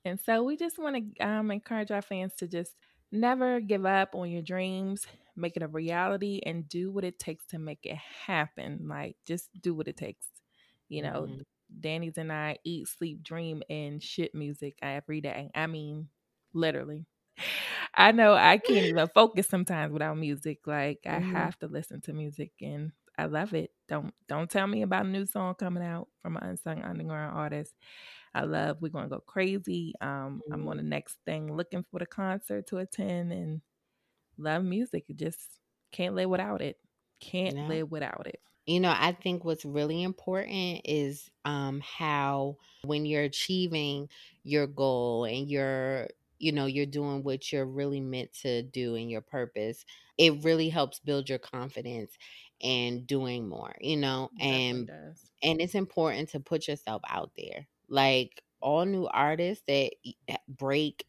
And 0.04 0.20
so 0.20 0.44
we 0.44 0.56
just 0.56 0.78
want 0.78 1.16
to 1.18 1.26
um, 1.26 1.50
encourage 1.50 1.90
our 1.90 2.02
fans 2.02 2.34
to 2.36 2.48
just 2.48 2.76
never 3.12 3.60
give 3.60 3.86
up 3.86 4.14
on 4.14 4.30
your 4.30 4.42
dreams, 4.42 5.06
make 5.36 5.56
it 5.56 5.62
a 5.62 5.68
reality, 5.68 6.40
and 6.44 6.68
do 6.68 6.90
what 6.92 7.04
it 7.04 7.18
takes 7.18 7.46
to 7.48 7.58
make 7.58 7.80
it 7.84 7.96
happen. 7.96 8.88
Like, 8.88 9.16
just 9.26 9.50
do 9.60 9.74
what 9.74 9.88
it 9.88 9.96
takes. 9.96 10.26
You 10.88 11.02
know, 11.02 11.28
Mhm. 11.28 11.44
Danny's 11.80 12.18
and 12.18 12.32
I 12.32 12.58
eat, 12.64 12.88
sleep, 12.88 13.22
dream, 13.22 13.62
and 13.70 14.02
shit 14.02 14.34
music 14.34 14.78
every 14.82 15.20
day. 15.20 15.50
I 15.54 15.66
mean, 15.66 16.08
literally. 16.56 17.06
I 17.94 18.12
know 18.12 18.34
I 18.34 18.58
can't 18.58 18.86
even 18.86 19.08
focus 19.14 19.48
sometimes 19.48 19.92
without 19.92 20.18
music. 20.18 20.66
Like 20.66 21.00
I 21.06 21.18
Mhm. 21.18 21.48
have 21.48 21.58
to 21.60 21.68
listen 21.68 22.00
to 22.02 22.12
music 22.12 22.52
and 22.62 22.92
I 23.18 23.26
love 23.26 23.54
it. 23.54 23.72
Don't 23.88 24.14
don't 24.28 24.50
tell 24.50 24.66
me 24.66 24.82
about 24.82 25.06
a 25.06 25.08
new 25.08 25.26
song 25.26 25.54
coming 25.56 25.84
out 25.84 26.08
from 26.22 26.36
an 26.36 26.44
unsung 26.44 26.82
underground 26.82 27.36
artist. 27.36 27.74
I 28.34 28.42
love 28.44 28.78
we're 28.80 28.90
gonna 28.90 29.08
go 29.08 29.20
crazy. 29.20 29.94
Um 30.00 30.42
I'm 30.50 30.68
on 30.68 30.78
the 30.78 30.82
next 30.84 31.18
thing 31.26 31.54
looking 31.56 31.84
for 31.90 32.00
the 32.00 32.06
concert 32.06 32.66
to 32.68 32.78
attend 32.78 33.32
and 33.32 33.62
love 34.38 34.64
music. 34.64 35.06
Just 35.16 35.60
can't 35.92 36.14
live 36.14 36.30
without 36.30 36.62
it. 36.62 36.78
Can't 37.20 37.56
No. 37.56 37.68
live 37.68 37.90
without 37.90 38.26
it. 38.26 38.40
You 38.66 38.80
know, 38.80 38.92
I 38.96 39.12
think 39.12 39.44
what's 39.44 39.64
really 39.64 40.02
important 40.02 40.82
is 40.84 41.30
um 41.44 41.80
how 41.80 42.56
when 42.82 43.06
you're 43.06 43.22
achieving 43.22 44.08
your 44.42 44.66
goal 44.66 45.24
and 45.24 45.48
you're 45.48 46.08
you 46.38 46.52
know, 46.52 46.66
you're 46.66 46.86
doing 46.86 47.22
what 47.22 47.52
you're 47.52 47.66
really 47.66 48.00
meant 48.00 48.32
to 48.42 48.62
do 48.62 48.94
and 48.94 49.10
your 49.10 49.20
purpose, 49.22 49.84
it 50.18 50.44
really 50.44 50.68
helps 50.68 51.00
build 51.00 51.28
your 51.28 51.38
confidence 51.38 52.16
and 52.62 53.06
doing 53.06 53.48
more, 53.48 53.74
you 53.80 53.96
know, 53.96 54.30
and 54.40 54.86
does. 54.86 55.30
and 55.42 55.60
it's 55.60 55.74
important 55.74 56.30
to 56.30 56.40
put 56.40 56.68
yourself 56.68 57.02
out 57.08 57.32
there. 57.36 57.68
Like 57.88 58.42
all 58.60 58.84
new 58.84 59.06
artists 59.06 59.64
that 59.68 59.92
break 60.48 61.04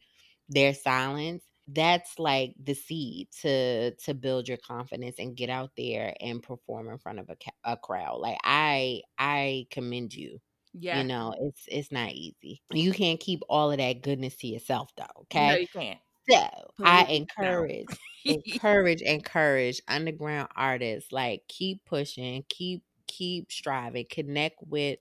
their 0.48 0.74
silence, 0.74 1.44
that's 1.66 2.18
like 2.18 2.54
the 2.62 2.74
seed 2.74 3.28
to 3.42 3.94
to 3.96 4.14
build 4.14 4.48
your 4.48 4.56
confidence 4.58 5.16
and 5.18 5.36
get 5.36 5.50
out 5.50 5.72
there 5.76 6.14
and 6.20 6.42
perform 6.42 6.88
in 6.88 6.98
front 6.98 7.18
of 7.18 7.28
a, 7.28 7.36
a 7.64 7.76
crowd. 7.76 8.18
Like 8.20 8.38
I 8.44 9.02
I 9.18 9.66
commend 9.70 10.14
you. 10.14 10.40
Yeah. 10.80 10.98
You 10.98 11.04
know, 11.04 11.34
it's 11.40 11.64
it's 11.68 11.92
not 11.92 12.12
easy. 12.12 12.62
You 12.72 12.92
can't 12.92 13.20
keep 13.20 13.40
all 13.48 13.70
of 13.70 13.78
that 13.78 14.02
goodness 14.02 14.36
to 14.36 14.46
yourself 14.46 14.90
though, 14.96 15.22
okay? 15.22 15.46
No, 15.46 15.52
okay? 15.52 15.60
you 15.60 15.68
can't. 15.68 15.98
So, 16.30 16.36
I 16.84 17.04
Please 17.04 17.06
don't. 17.06 17.16
encourage 17.16 17.86
encourage 18.24 19.02
encourage 19.02 19.80
underground 19.88 20.48
artists 20.54 21.12
like 21.12 21.42
keep 21.48 21.84
pushing 21.86 22.44
keep 22.48 22.82
keep 23.06 23.50
striving 23.50 24.04
connect 24.10 24.56
with 24.66 24.98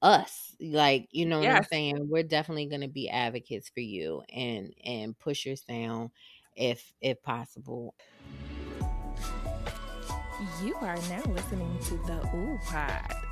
us 0.00 0.56
like 0.60 1.06
you 1.10 1.26
know 1.26 1.38
what 1.38 1.48
i'm 1.48 1.64
saying 1.64 2.08
we're 2.08 2.22
definitely 2.22 2.66
going 2.66 2.80
to 2.80 2.88
be 2.88 3.10
advocates 3.10 3.68
for 3.68 3.80
you 3.80 4.22
and 4.32 4.72
and 4.84 5.18
push 5.18 5.44
your 5.44 5.56
sound 5.56 6.10
if 6.56 6.92
if 7.00 7.22
possible 7.22 7.94
You 10.64 10.74
are 10.80 10.96
now 11.08 11.22
listening 11.28 11.78
to 11.84 11.96
the 11.98 12.30
Ooh 12.34 12.58
Pod. 12.66 13.31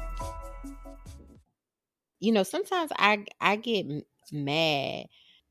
You 2.20 2.32
know 2.32 2.42
sometimes 2.42 2.90
i 2.96 3.24
i 3.40 3.56
get 3.56 3.86
mad 4.32 5.06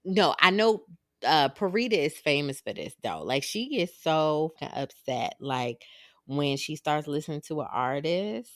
no 0.06 0.36
i 0.40 0.50
know 0.52 0.84
uh 1.26 1.50
parita 1.50 1.94
is 1.94 2.18
famous 2.18 2.62
for 2.62 2.74
this 2.74 2.96
though 3.04 3.22
like 3.24 3.44
she 3.44 3.70
gets 3.70 4.02
so 4.02 4.54
upset 4.62 5.36
like 5.40 5.84
when 6.26 6.58
she 6.58 6.76
starts 6.76 7.08
listening 7.08 7.42
to 7.42 7.62
an 7.62 7.68
artist 7.72 8.52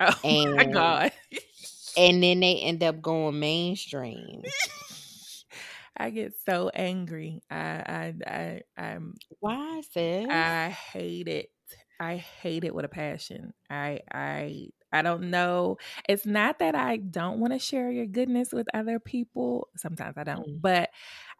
Oh 0.00 0.12
my 0.58 0.64
And- 0.64 0.72
god. 0.72 1.12
and 1.96 2.22
then 2.22 2.40
they 2.40 2.56
end 2.60 2.82
up 2.82 3.00
going 3.02 3.38
mainstream. 3.40 4.42
I 5.96 6.10
get 6.10 6.34
so 6.44 6.68
angry. 6.70 7.42
I 7.50 8.14
I 8.26 8.62
I 8.76 8.82
I'm 8.82 9.14
Why, 9.40 9.80
sis? 9.82 10.26
I 10.28 10.70
hate 10.70 11.28
it. 11.28 11.50
I 12.00 12.16
hate 12.16 12.64
it 12.64 12.74
with 12.74 12.84
a 12.84 12.88
passion. 12.88 13.54
I 13.70 14.00
I 14.12 14.68
I 14.96 15.02
don't 15.02 15.30
know. 15.30 15.78
It's 16.08 16.26
not 16.26 16.58
that 16.58 16.74
I 16.74 16.96
don't 16.96 17.40
want 17.40 17.52
to 17.52 17.58
share 17.58 17.90
your 17.90 18.06
goodness 18.06 18.52
with 18.52 18.66
other 18.74 18.98
people. 18.98 19.68
Sometimes 19.76 20.16
I 20.16 20.24
don't, 20.24 20.46
Mm. 20.48 20.60
but 20.60 20.90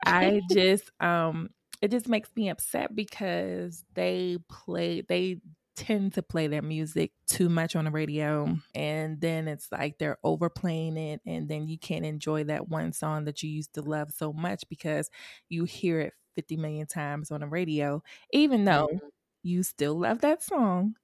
I 0.04 0.40
just 0.50 0.90
um 1.00 1.50
it 1.82 1.90
just 1.90 2.08
makes 2.08 2.30
me 2.36 2.48
upset 2.48 2.94
because 2.94 3.84
they 3.94 4.38
play 4.48 5.02
they 5.02 5.40
tend 5.76 6.14
to 6.14 6.22
play 6.22 6.46
their 6.46 6.62
music 6.62 7.12
too 7.26 7.50
much 7.50 7.76
on 7.76 7.84
the 7.84 7.90
radio 7.90 8.56
and 8.74 9.20
then 9.20 9.46
it's 9.46 9.70
like 9.70 9.98
they're 9.98 10.16
overplaying 10.24 10.96
it 10.96 11.20
and 11.26 11.50
then 11.50 11.68
you 11.68 11.78
can't 11.78 12.06
enjoy 12.06 12.42
that 12.42 12.68
one 12.68 12.92
song 12.92 13.26
that 13.26 13.42
you 13.42 13.50
used 13.50 13.74
to 13.74 13.82
love 13.82 14.10
so 14.10 14.32
much 14.32 14.64
because 14.70 15.10
you 15.50 15.64
hear 15.64 16.00
it 16.00 16.14
50 16.34 16.56
million 16.56 16.86
times 16.86 17.30
on 17.30 17.40
the 17.40 17.46
radio 17.46 18.02
even 18.32 18.64
though 18.64 18.86
mm-hmm. 18.86 19.06
you 19.42 19.62
still 19.62 19.98
love 19.98 20.22
that 20.22 20.42
song 20.42 20.94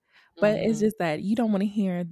but 0.41 0.57
mm-hmm. 0.57 0.71
it's 0.71 0.81
just 0.81 0.99
that 0.99 1.23
you 1.23 1.37
don't 1.37 1.53
want 1.53 1.63
to 1.63 1.69
hear 1.69 2.05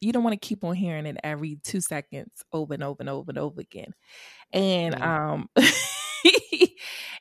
you 0.00 0.12
don't 0.12 0.24
want 0.24 0.40
to 0.40 0.46
keep 0.46 0.64
on 0.64 0.74
hearing 0.74 1.06
it 1.06 1.16
every 1.24 1.58
two 1.64 1.80
seconds 1.80 2.44
over 2.52 2.74
and 2.74 2.82
over 2.82 2.98
and 3.00 3.08
over 3.08 3.30
and 3.30 3.38
over 3.38 3.60
again 3.60 3.94
and 4.52 5.00
um 5.00 5.48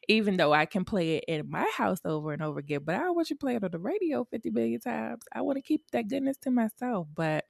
even 0.07 0.37
though 0.37 0.53
I 0.53 0.65
can 0.65 0.85
play 0.85 1.17
it 1.17 1.25
in 1.27 1.49
my 1.49 1.69
house 1.75 1.99
over 2.05 2.33
and 2.33 2.41
over 2.41 2.59
again, 2.59 2.81
but 2.85 2.95
I 2.95 2.99
don't 2.99 3.15
want 3.15 3.29
you 3.29 3.35
to 3.35 3.39
play 3.39 3.55
it 3.55 3.63
on 3.63 3.71
the 3.71 3.79
radio 3.79 4.25
50 4.25 4.49
million 4.51 4.79
times. 4.79 5.23
I 5.33 5.41
want 5.41 5.57
to 5.57 5.61
keep 5.61 5.89
that 5.91 6.07
goodness 6.07 6.37
to 6.39 6.51
myself. 6.51 7.07
But 7.13 7.45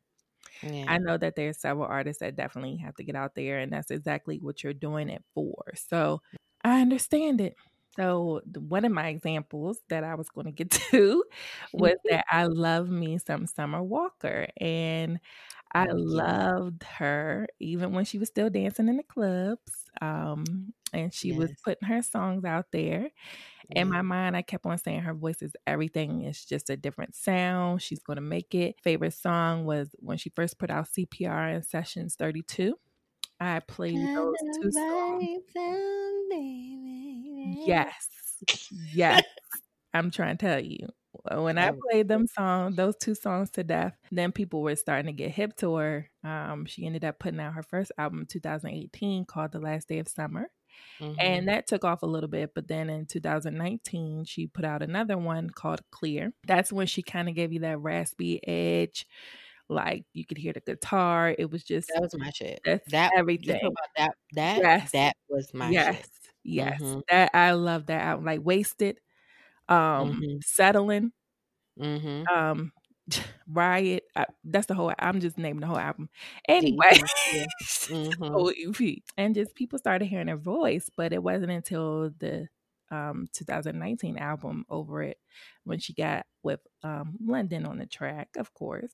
yeah. 0.61 0.85
I 0.87 0.97
know 0.97 1.17
that 1.17 1.35
there's 1.35 1.59
several 1.59 1.87
artists 1.87 2.21
that 2.21 2.35
definitely 2.35 2.77
have 2.77 2.95
to 2.95 3.03
get 3.03 3.15
out 3.15 3.35
there, 3.35 3.59
and 3.59 3.71
that's 3.71 3.91
exactly 3.91 4.39
what 4.39 4.63
you're 4.63 4.73
doing 4.73 5.09
it 5.09 5.23
for. 5.33 5.55
So 5.75 6.21
I 6.63 6.81
understand 6.81 7.41
it. 7.41 7.55
So 7.95 8.41
one 8.57 8.85
of 8.85 8.91
my 8.91 9.09
examples 9.09 9.79
that 9.89 10.03
I 10.03 10.15
was 10.15 10.29
going 10.29 10.45
to 10.45 10.51
get 10.51 10.71
to 10.91 11.23
was 11.73 11.95
that 12.09 12.25
I 12.31 12.45
love 12.45 12.89
me 12.89 13.17
some 13.17 13.45
Summer 13.47 13.83
Walker, 13.83 14.47
and 14.59 15.19
I 15.73 15.87
loved 15.89 16.83
her 16.83 17.47
even 17.59 17.93
when 17.93 18.05
she 18.05 18.19
was 18.19 18.29
still 18.29 18.49
dancing 18.49 18.87
in 18.87 18.97
the 18.97 19.03
clubs. 19.03 19.71
Um, 20.01 20.73
and 20.91 21.13
she 21.13 21.29
yes. 21.29 21.37
was 21.37 21.51
putting 21.63 21.87
her 21.87 22.01
songs 22.03 22.45
out 22.45 22.67
there. 22.71 23.09
In 23.71 23.89
my 23.89 24.01
mind, 24.01 24.37
I 24.37 24.43
kept 24.43 24.65
on 24.65 24.77
saying 24.77 25.01
her 25.01 25.13
voice 25.13 25.41
is 25.41 25.53
everything. 25.65 26.23
It's 26.23 26.45
just 26.45 26.69
a 26.69 26.77
different 26.77 27.15
sound. 27.15 27.81
She's 27.81 28.03
going 28.03 28.17
to 28.17 28.21
make 28.21 28.53
it. 28.53 28.75
Favorite 28.83 29.13
song 29.13 29.65
was 29.65 29.89
when 29.99 30.17
she 30.17 30.29
first 30.29 30.59
put 30.59 30.69
out 30.69 30.89
CPR 30.95 31.55
in 31.55 31.63
Sessions 31.63 32.15
32. 32.15 32.75
I 33.39 33.59
played 33.61 33.97
those 33.97 34.35
two 34.61 34.71
songs. 34.71 35.25
Yes. 37.43 38.09
Yes. 38.93 39.23
I'm 39.93 40.11
trying 40.11 40.37
to 40.37 40.45
tell 40.45 40.59
you. 40.59 40.87
When 41.31 41.57
I 41.57 41.71
played 41.89 42.07
them 42.07 42.25
songs, 42.27 42.75
those 42.75 42.95
two 42.97 43.13
songs 43.15 43.51
to 43.51 43.63
death, 43.63 43.93
then 44.11 44.31
people 44.31 44.61
were 44.61 44.75
starting 44.75 45.05
to 45.05 45.11
get 45.11 45.31
hip 45.31 45.55
to 45.57 45.75
her. 45.75 46.09
Um, 46.23 46.65
she 46.65 46.85
ended 46.85 47.05
up 47.05 47.19
putting 47.19 47.39
out 47.39 47.53
her 47.53 47.63
first 47.63 47.91
album 47.97 48.25
2018 48.27 49.25
called 49.25 49.51
The 49.51 49.59
Last 49.59 49.87
Day 49.87 49.99
of 49.99 50.07
Summer. 50.07 50.49
Mm-hmm. 50.99 51.19
And 51.19 51.47
that 51.47 51.67
took 51.67 51.85
off 51.85 52.01
a 52.01 52.07
little 52.07 52.29
bit. 52.29 52.53
But 52.55 52.67
then 52.67 52.89
in 52.89 53.05
2019, 53.05 54.25
she 54.25 54.47
put 54.47 54.65
out 54.65 54.81
another 54.81 55.17
one 55.17 55.49
called 55.49 55.81
Clear. 55.91 56.33
That's 56.47 56.73
when 56.73 56.87
she 56.87 57.03
kind 57.03 57.29
of 57.29 57.35
gave 57.35 57.53
you 57.53 57.59
that 57.59 57.79
raspy 57.79 58.45
edge. 58.47 59.05
Like 59.69 60.05
you 60.13 60.25
could 60.25 60.37
hear 60.37 60.53
the 60.53 60.59
guitar. 60.59 61.33
It 61.37 61.49
was 61.49 61.63
just 61.63 61.89
that 61.93 62.01
was 62.01 62.15
my 62.17 62.31
shit. 62.31 62.59
That's 62.65 62.91
that 62.91 63.13
everything. 63.15 63.61
About 63.61 63.89
that 63.97 64.15
that 64.33 64.57
yes. 64.57 64.91
that 64.91 65.15
was 65.29 65.53
my 65.53 65.69
yes. 65.69 65.95
Shit. 65.95 66.09
Yes. 66.43 66.81
Mm-hmm. 66.81 66.99
That 67.09 67.31
I 67.33 67.51
love 67.51 67.87
that 67.87 68.01
album. 68.01 68.25
Like 68.25 68.41
wasted. 68.43 68.99
Um 69.69 69.77
mm-hmm. 70.13 70.37
settling. 70.41 71.11
Mm-hmm. 71.79 72.27
Um 72.27 72.71
Riot. 73.47 74.03
I, 74.15 74.25
that's 74.43 74.67
the 74.67 74.73
whole. 74.73 74.93
I'm 74.97 75.19
just 75.19 75.37
naming 75.37 75.61
the 75.61 75.67
whole 75.67 75.77
album. 75.77 76.09
Anyway, 76.47 76.91
mm-hmm. 77.33 78.93
and 79.17 79.35
just 79.35 79.55
people 79.55 79.79
started 79.79 80.05
hearing 80.05 80.27
her 80.27 80.37
voice, 80.37 80.89
but 80.95 81.13
it 81.13 81.21
wasn't 81.21 81.51
until 81.51 82.11
the 82.19 82.47
um 82.91 83.27
2019 83.33 84.17
album 84.17 84.65
over 84.69 85.01
it 85.01 85.17
when 85.63 85.79
she 85.79 85.93
got 85.93 86.25
with 86.43 86.59
um 86.83 87.17
London 87.23 87.65
on 87.65 87.77
the 87.77 87.85
track, 87.85 88.29
of 88.37 88.53
course. 88.53 88.93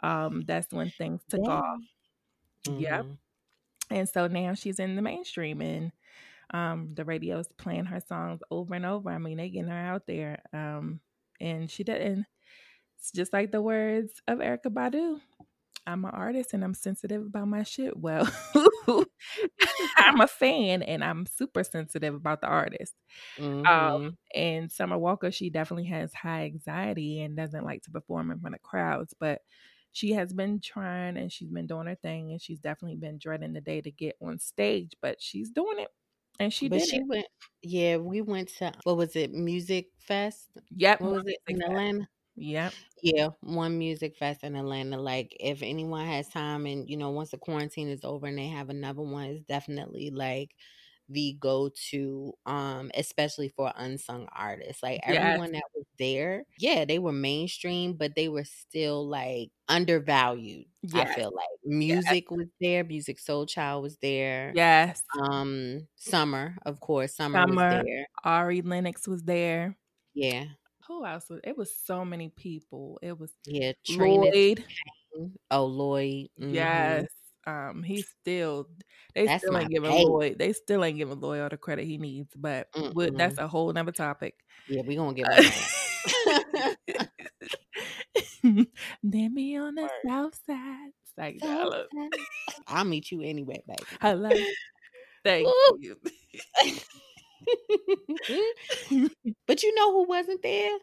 Um, 0.00 0.44
that's 0.46 0.72
when 0.72 0.90
things 0.90 1.20
took 1.28 1.40
yeah. 1.44 1.50
off. 1.50 1.80
Mm-hmm. 2.66 2.80
Yep. 2.80 3.06
And 3.90 4.08
so 4.08 4.26
now 4.26 4.54
she's 4.54 4.78
in 4.78 4.96
the 4.96 5.02
mainstream 5.02 5.60
and 5.60 5.92
um 6.52 6.90
the 6.94 7.04
radio's 7.04 7.48
playing 7.56 7.86
her 7.86 8.00
songs 8.00 8.40
over 8.50 8.74
and 8.74 8.86
over. 8.86 9.10
I 9.10 9.18
mean, 9.18 9.38
they 9.38 9.48
getting 9.48 9.70
her 9.70 9.76
out 9.76 10.06
there. 10.06 10.42
Um 10.52 11.00
and 11.40 11.70
she 11.70 11.84
didn't 11.84 12.26
it's 13.04 13.12
just 13.12 13.32
like 13.32 13.52
the 13.52 13.60
words 13.60 14.22
of 14.26 14.38
Erykah 14.38 14.68
Badu. 14.68 15.20
I'm 15.86 16.06
an 16.06 16.12
artist 16.12 16.54
and 16.54 16.64
I'm 16.64 16.72
sensitive 16.72 17.20
about 17.20 17.48
my 17.48 17.62
shit. 17.62 17.94
Well, 17.96 18.26
I'm 19.98 20.20
a 20.20 20.26
fan 20.26 20.82
and 20.82 21.04
I'm 21.04 21.26
super 21.26 21.62
sensitive 21.62 22.14
about 22.14 22.40
the 22.40 22.46
artist. 22.46 22.94
Mm-hmm. 23.38 23.66
Um, 23.66 24.16
and 24.34 24.72
Summer 24.72 24.96
Walker, 24.96 25.30
she 25.30 25.50
definitely 25.50 25.84
has 25.88 26.14
high 26.14 26.44
anxiety 26.44 27.20
and 27.20 27.36
doesn't 27.36 27.66
like 27.66 27.82
to 27.82 27.90
perform 27.90 28.30
in 28.30 28.40
front 28.40 28.54
of 28.54 28.62
crowds, 28.62 29.14
but 29.20 29.42
she 29.92 30.12
has 30.12 30.32
been 30.32 30.60
trying 30.60 31.16
and 31.16 31.30
she's 31.30 31.50
been 31.50 31.66
doing 31.66 31.86
her 31.86 31.94
thing 31.94 32.30
and 32.30 32.40
she's 32.40 32.58
definitely 32.58 32.96
been 32.96 33.18
dreading 33.18 33.52
the 33.52 33.60
day 33.60 33.82
to 33.82 33.90
get 33.90 34.16
on 34.22 34.38
stage, 34.38 34.92
but 35.02 35.20
she's 35.20 35.50
doing 35.50 35.78
it. 35.78 35.88
And 36.38 36.52
she 36.52 36.68
but 36.68 36.82
she 36.82 37.00
it. 37.00 37.06
went 37.06 37.26
yeah, 37.62 37.96
we 37.96 38.20
went 38.20 38.48
to 38.58 38.72
what 38.84 38.96
was 38.96 39.16
it, 39.16 39.32
Music 39.32 39.88
Fest? 39.98 40.50
Yep. 40.76 41.00
What 41.00 41.12
was 41.12 41.22
it 41.26 41.38
in 41.48 41.62
Atlanta? 41.62 42.08
Yep. 42.36 42.74
Yeah, 43.02 43.28
one 43.40 43.78
music 43.78 44.16
fest 44.16 44.44
in 44.44 44.56
Atlanta. 44.56 44.96
Like, 44.98 45.36
if 45.38 45.62
anyone 45.62 46.06
has 46.06 46.28
time 46.28 46.64
and, 46.66 46.88
you 46.88 46.96
know, 46.96 47.10
once 47.10 47.30
the 47.30 47.38
quarantine 47.38 47.88
is 47.88 48.04
over 48.04 48.26
and 48.26 48.38
they 48.38 48.46
have 48.48 48.70
another 48.70 49.02
one, 49.02 49.24
it's 49.26 49.44
definitely 49.44 50.10
like 50.10 50.54
the 51.08 51.36
go 51.38 51.70
to, 51.90 52.32
um, 52.46 52.90
especially 52.94 53.48
for 53.48 53.72
unsung 53.76 54.28
artists. 54.34 54.82
Like, 54.82 55.00
yes. 55.06 55.16
everyone 55.18 55.52
that 55.52 55.64
was 55.74 55.84
there, 55.98 56.44
yeah, 56.58 56.84
they 56.84 56.98
were 56.98 57.12
mainstream, 57.12 57.94
but 57.94 58.14
they 58.14 58.28
were 58.28 58.44
still 58.44 59.06
like 59.06 59.50
undervalued. 59.68 60.66
Yes. 60.82 61.10
I 61.10 61.14
feel 61.14 61.32
like 61.34 61.46
music 61.64 62.24
yes. 62.30 62.38
was 62.38 62.46
there, 62.60 62.84
Musiq 62.84 63.22
Soulchild 63.22 63.82
was 63.82 63.96
there. 64.02 64.52
Yes. 64.54 65.02
Um, 65.20 65.86
Summer, 65.96 66.56
of 66.64 66.80
course, 66.80 67.16
Summer, 67.16 67.40
Summer 67.40 67.76
was 67.76 67.84
there. 67.84 68.06
Ari 68.24 68.62
Lennox 68.62 69.06
was 69.08 69.22
there. 69.22 69.76
Yeah 70.14 70.44
who 70.86 71.04
else 71.04 71.28
was 71.30 71.40
it 71.44 71.56
was 71.56 71.74
so 71.84 72.04
many 72.04 72.28
people. 72.28 72.98
It 73.02 73.18
was 73.18 73.32
yeah, 73.46 73.72
Lloyd. 73.88 74.64
Oh 75.50 75.66
Lloyd. 75.66 76.28
Mm-hmm. 76.40 76.54
Yes. 76.54 77.06
Um 77.46 77.82
he's 77.82 78.08
still 78.20 78.68
they 79.14 79.26
that's 79.26 79.44
still 79.44 79.58
ain't 79.58 79.70
giving 79.70 79.90
Lloyd 79.90 80.38
they 80.38 80.52
still 80.52 80.84
ain't 80.84 80.98
giving 80.98 81.20
Lloyd 81.20 81.40
all 81.40 81.48
the 81.48 81.56
credit 81.56 81.84
he 81.84 81.98
needs, 81.98 82.32
but 82.36 82.68
that's 83.16 83.38
a 83.38 83.48
whole 83.48 83.72
nother 83.72 83.92
topic. 83.92 84.34
Yeah, 84.68 84.82
we 84.82 84.96
gonna 84.96 85.14
get 85.14 85.26
Then 89.02 89.34
me 89.34 89.56
on 89.56 89.74
the 89.74 89.82
Word. 89.82 89.90
south 90.06 90.38
side. 90.46 90.90
Like, 91.16 91.40
south 91.40 91.86
I'll 92.66 92.84
meet 92.84 93.10
you 93.10 93.22
anyway, 93.22 93.62
baby. 93.66 93.82
Hello. 94.00 94.30
Thank 95.24 95.48
Ooh. 95.48 95.78
you. 95.80 95.96
but 99.46 99.62
you 99.62 99.74
know 99.74 99.92
who 99.92 100.04
wasn't 100.08 100.42
there 100.42 100.78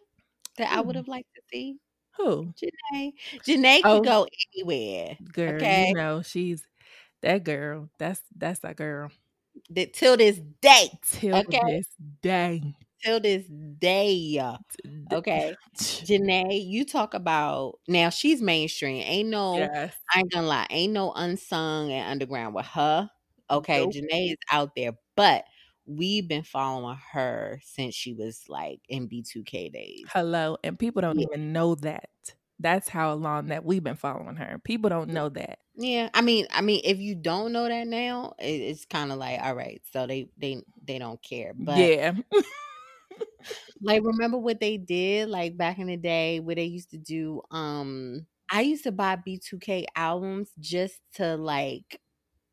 that 0.57 0.71
I 0.71 0.81
would 0.81 0.95
have 0.95 1.07
liked 1.07 1.33
to 1.35 1.41
see? 1.51 1.77
Who? 2.17 2.53
Jhené. 2.53 3.13
Jhené 3.47 3.79
oh, 3.83 3.95
can 3.95 4.01
go 4.03 4.27
anywhere. 4.53 5.17
Girl, 5.31 5.55
okay? 5.55 5.87
you 5.89 5.93
know, 5.93 6.21
she's 6.21 6.63
that 7.21 7.43
girl. 7.43 7.89
That's 7.97 8.21
that's 8.35 8.59
that 8.59 8.75
girl. 8.75 9.11
That 9.69 9.93
till 9.93 10.17
this 10.17 10.39
day. 10.61 10.91
Till 11.11 11.35
okay? 11.37 11.59
this 11.67 11.87
day. 12.21 12.75
Till 13.03 13.19
this 13.19 13.45
day. 13.45 14.39
Uh, 14.39 14.57
okay. 15.11 15.55
Jhené, 15.77 16.67
you 16.67 16.85
talk 16.85 17.13
about 17.13 17.79
now 17.87 18.09
she's 18.09 18.41
mainstream. 18.41 19.03
Ain't 19.05 19.29
no 19.29 19.57
yes. 19.57 19.93
I 20.13 20.19
ain't 20.19 20.31
gonna 20.31 20.47
lie, 20.47 20.67
ain't 20.69 20.93
no 20.93 21.11
unsung 21.13 21.91
and 21.91 22.09
underground 22.11 22.55
with 22.55 22.65
her. 22.67 23.09
Okay, 23.49 23.79
nope. 23.79 23.93
Jhené 23.93 24.31
is 24.31 24.37
out 24.51 24.71
there, 24.75 24.93
but 25.15 25.43
we've 25.85 26.27
been 26.27 26.43
following 26.43 26.97
her 27.11 27.59
since 27.63 27.95
she 27.95 28.13
was 28.13 28.43
like 28.47 28.79
in 28.87 29.07
B2K 29.07 29.71
days. 29.71 30.03
Hello. 30.09 30.57
And 30.63 30.77
people 30.77 31.01
don't 31.01 31.19
yeah. 31.19 31.27
even 31.31 31.53
know 31.53 31.75
that. 31.75 32.09
That's 32.59 32.87
how 32.87 33.13
long 33.13 33.47
that 33.47 33.65
we've 33.65 33.83
been 33.83 33.95
following 33.95 34.35
her. 34.35 34.59
People 34.63 34.89
don't 34.89 35.09
know 35.09 35.29
that. 35.29 35.59
Yeah. 35.75 36.09
I 36.13 36.21
mean, 36.21 36.45
I 36.51 36.61
mean, 36.61 36.81
if 36.83 36.99
you 36.99 37.15
don't 37.15 37.51
know 37.51 37.67
that 37.67 37.87
now, 37.87 38.33
it's 38.37 38.85
kind 38.85 39.11
of 39.11 39.17
like, 39.17 39.41
all 39.41 39.55
right, 39.55 39.81
so 39.91 40.05
they 40.05 40.29
they 40.37 40.61
they 40.85 40.99
don't 40.99 41.21
care. 41.23 41.53
But 41.55 41.77
yeah. 41.77 42.13
like 43.81 44.03
remember 44.03 44.37
what 44.37 44.59
they 44.59 44.77
did 44.77 45.29
like 45.29 45.57
back 45.57 45.79
in 45.79 45.87
the 45.87 45.97
day 45.97 46.39
where 46.39 46.55
they 46.55 46.65
used 46.65 46.91
to 46.91 46.97
do 46.97 47.41
um 47.51 48.25
I 48.53 48.61
used 48.61 48.83
to 48.83 48.91
buy 48.91 49.15
B2K 49.15 49.85
albums 49.95 50.51
just 50.59 50.99
to 51.13 51.37
like 51.37 52.00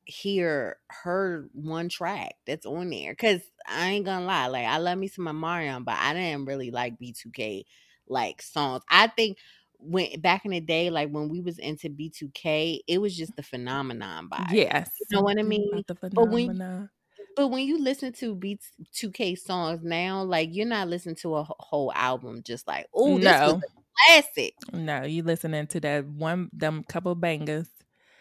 hear 0.09 0.79
her 0.88 1.49
one 1.53 1.88
track 1.88 2.35
that's 2.47 2.66
on 2.66 2.90
there. 2.90 3.14
Cause 3.14 3.40
I 3.68 3.90
ain't 3.90 4.07
gonna 4.07 4.25
lie, 4.25 4.47
like 4.47 4.66
I 4.66 4.79
love 4.79 4.99
me 4.99 5.09
some 5.09 5.25
Marion, 5.38 5.85
but 5.85 5.97
I 5.99 6.14
didn't 6.14 6.47
really 6.47 6.71
like 6.71 6.99
B2K 6.99 7.64
like 8.09 8.40
songs. 8.40 8.83
I 8.90 9.09
think 9.09 9.37
when 9.79 10.21
back 10.21 10.44
in 10.44 10.53
the 10.53 10.61
day, 10.61 10.90
like 10.90 11.11
when 11.11 11.29
we 11.29 11.40
was 11.40 11.59
into 11.59 11.90
B2K, 11.90 12.81
it 12.88 12.99
was 12.99 13.16
just 13.16 13.37
the 13.37 13.42
phenomenon 13.42 14.29
by 14.29 14.47
yes. 14.51 14.90
You 14.99 15.16
know 15.16 15.23
what 15.23 15.38
I 15.38 15.42
mean? 15.42 15.85
But 15.87 16.31
when 16.31 16.88
but 17.37 17.49
when 17.49 17.66
you 17.66 17.79
listen 17.79 18.12
to 18.14 18.35
B2K 18.35 19.38
songs 19.38 19.83
now, 19.85 20.23
like 20.23 20.49
you're 20.53 20.66
not 20.66 20.88
listening 20.88 21.16
to 21.16 21.37
a 21.37 21.44
whole 21.44 21.92
album 21.94 22.42
just 22.42 22.66
like, 22.66 22.87
oh, 22.94 23.18
this 23.18 23.25
no. 23.25 23.55
was 23.55 23.62
classic. 24.07 24.55
No, 24.73 25.05
you 25.05 25.23
listening 25.23 25.66
to 25.68 25.81
that 25.81 26.07
one 26.07 26.49
them 26.53 26.83
couple 26.83 27.14
bangers. 27.14 27.68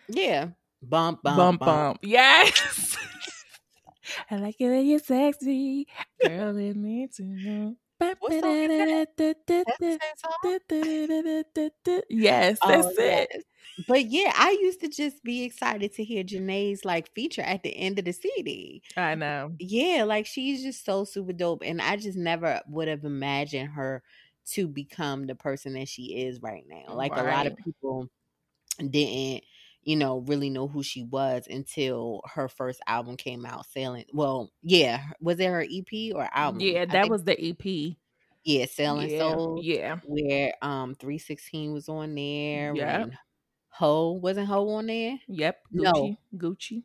Yeah. 0.09 0.49
Bump, 0.89 1.23
bump, 1.23 1.37
Bump 1.37 1.59
bump. 1.59 1.97
bump. 1.97 1.99
Yes. 2.03 2.97
I 4.31 4.37
like 4.37 4.55
it 4.59 4.69
when 4.69 4.85
you're 4.85 4.99
sexy. 4.99 5.87
Girl, 6.21 6.53
let 6.53 6.75
me 6.75 7.07
too. 7.13 7.75
What 8.19 8.31
song 8.39 8.57
is 8.69 9.07
That's 9.65 9.79
the 9.79 9.99
same 9.99 9.99
song? 10.17 10.33
Yes, 12.09 12.59
oh, 12.61 12.67
that's 12.67 12.87
Oh, 12.87 12.91
it. 12.97 13.29
yes. 13.33 13.43
But 13.87 14.05
yeah, 14.05 14.31
I 14.35 14.51
used 14.61 14.79
to 14.81 14.87
just 14.89 15.23
be 15.23 15.43
excited 15.43 15.93
to 15.95 16.03
hear 16.03 16.23
Jhené's 16.23 16.85
like 16.85 17.13
feature 17.13 17.41
at 17.41 17.63
the 17.63 17.75
end 17.75 17.99
of 17.99 18.05
the 18.05 18.11
CD. 18.13 18.81
I 18.95 19.15
know. 19.15 19.53
Yeah, 19.59 20.03
like 20.05 20.25
she's 20.25 20.63
just 20.63 20.85
so 20.85 21.03
super 21.03 21.33
dope. 21.33 21.61
And 21.65 21.81
I 21.81 21.95
just 21.97 22.17
never 22.17 22.61
would 22.67 22.87
have 22.87 23.03
imagined 23.05 23.69
her 23.69 24.03
to 24.51 24.67
become 24.67 25.27
the 25.27 25.35
person 25.35 25.73
that 25.73 25.87
she 25.89 26.21
is 26.23 26.41
right 26.41 26.63
now. 26.67 26.93
Like 26.95 27.15
a 27.17 27.23
lot 27.23 27.47
of 27.47 27.55
people 27.57 28.07
didn't, 28.77 29.43
you 29.87 29.95
know, 29.95 30.17
really 30.27 30.49
know 30.49 30.67
who 30.67 30.83
she 30.83 31.01
was 31.03 31.47
until 31.49 32.19
her 32.33 32.49
first 32.49 32.81
album 32.87 33.15
came 33.15 33.45
out, 33.45 33.65
Sailing. 33.67 34.03
Well, 34.13 34.51
yeah. 34.61 35.01
Was 35.21 35.39
it 35.39 35.47
her 35.47 35.61
EP 35.63 36.13
or 36.13 36.27
album? 36.33 36.59
Yeah, 36.59 36.83
that 36.83 36.91
think- 36.91 37.09
was 37.09 37.23
the 37.23 37.39
EP. 37.41 37.95
yeah, 38.43 38.65
Sailing 38.65 39.09
Yeah, 39.09 39.19
Soul. 39.19 39.59
yeah. 39.63 39.95
Where 40.05 40.53
um 40.61 40.93
316 40.95 41.71
was 41.71 41.87
on 41.87 42.15
there. 42.15 42.75
Yep. 42.75 43.01
And 43.01 43.17
Ho 43.69 44.11
wasn't 44.21 44.47
Ho 44.47 44.67
on 44.71 44.87
there? 44.87 45.17
Yep. 45.29 45.57
No. 45.71 45.93
Gucci. 45.93 46.17
Gucci. 46.35 46.83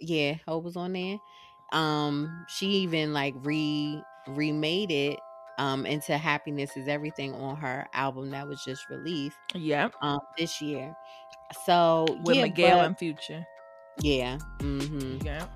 Yeah, 0.00 0.34
Ho 0.48 0.58
was 0.58 0.76
on 0.76 0.92
there. 0.94 1.18
Um, 1.72 2.46
she 2.48 2.66
even 2.66 3.12
like 3.12 3.34
re 3.44 4.02
remade 4.26 4.90
it 4.90 5.18
um 5.58 5.86
into 5.86 6.16
Happiness 6.16 6.76
is 6.76 6.88
Everything 6.88 7.34
on 7.34 7.54
her 7.56 7.86
album 7.94 8.30
that 8.30 8.48
was 8.48 8.62
just 8.64 8.88
released 8.88 9.36
Yep. 9.54 9.94
um 10.02 10.18
this 10.38 10.60
year. 10.60 10.96
So 11.66 12.06
With 12.24 12.36
yeah, 12.36 12.42
Miguel 12.42 12.78
but- 12.78 12.86
and 12.86 12.98
Future. 12.98 13.46
yeah. 14.00 14.38
hmm 14.60 15.18
Yeah. 15.22 15.46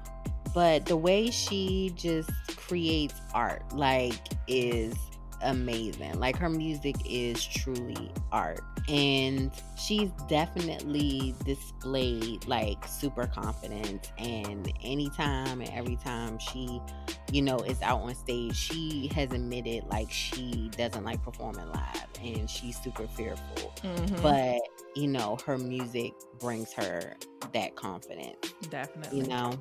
But 0.54 0.86
the 0.86 0.96
way 0.96 1.30
she 1.30 1.92
just 1.96 2.30
creates 2.56 3.20
art, 3.34 3.64
like, 3.72 4.14
is 4.46 4.94
amazing. 5.42 6.18
Like 6.20 6.36
her 6.36 6.48
music 6.48 6.94
is 7.04 7.44
truly 7.44 8.10
art. 8.30 8.60
And 8.88 9.50
she's 9.76 10.10
definitely 10.28 11.34
displayed 11.44 12.46
like 12.46 12.86
super 12.86 13.26
confidence 13.26 14.10
and 14.18 14.70
anytime 14.82 15.60
and 15.60 15.70
every 15.70 15.96
time 15.96 16.38
she, 16.38 16.80
you 17.32 17.42
know, 17.42 17.58
is 17.58 17.80
out 17.82 18.00
on 18.02 18.14
stage, 18.14 18.54
she 18.56 19.10
has 19.14 19.32
admitted 19.32 19.84
like 19.90 20.10
she 20.10 20.70
doesn't 20.76 21.02
like 21.04 21.22
performing 21.22 21.66
live 21.68 22.06
and 22.22 22.48
she's 22.48 22.78
super 22.82 23.06
fearful. 23.08 23.72
Mhm. 23.82 24.22
But, 24.22 24.60
you 24.94 25.08
know, 25.08 25.36
her 25.46 25.58
music 25.58 26.12
brings 26.38 26.72
her 26.74 27.14
that 27.52 27.74
confidence, 27.76 28.52
definitely. 28.70 29.20
you 29.20 29.26
know. 29.26 29.58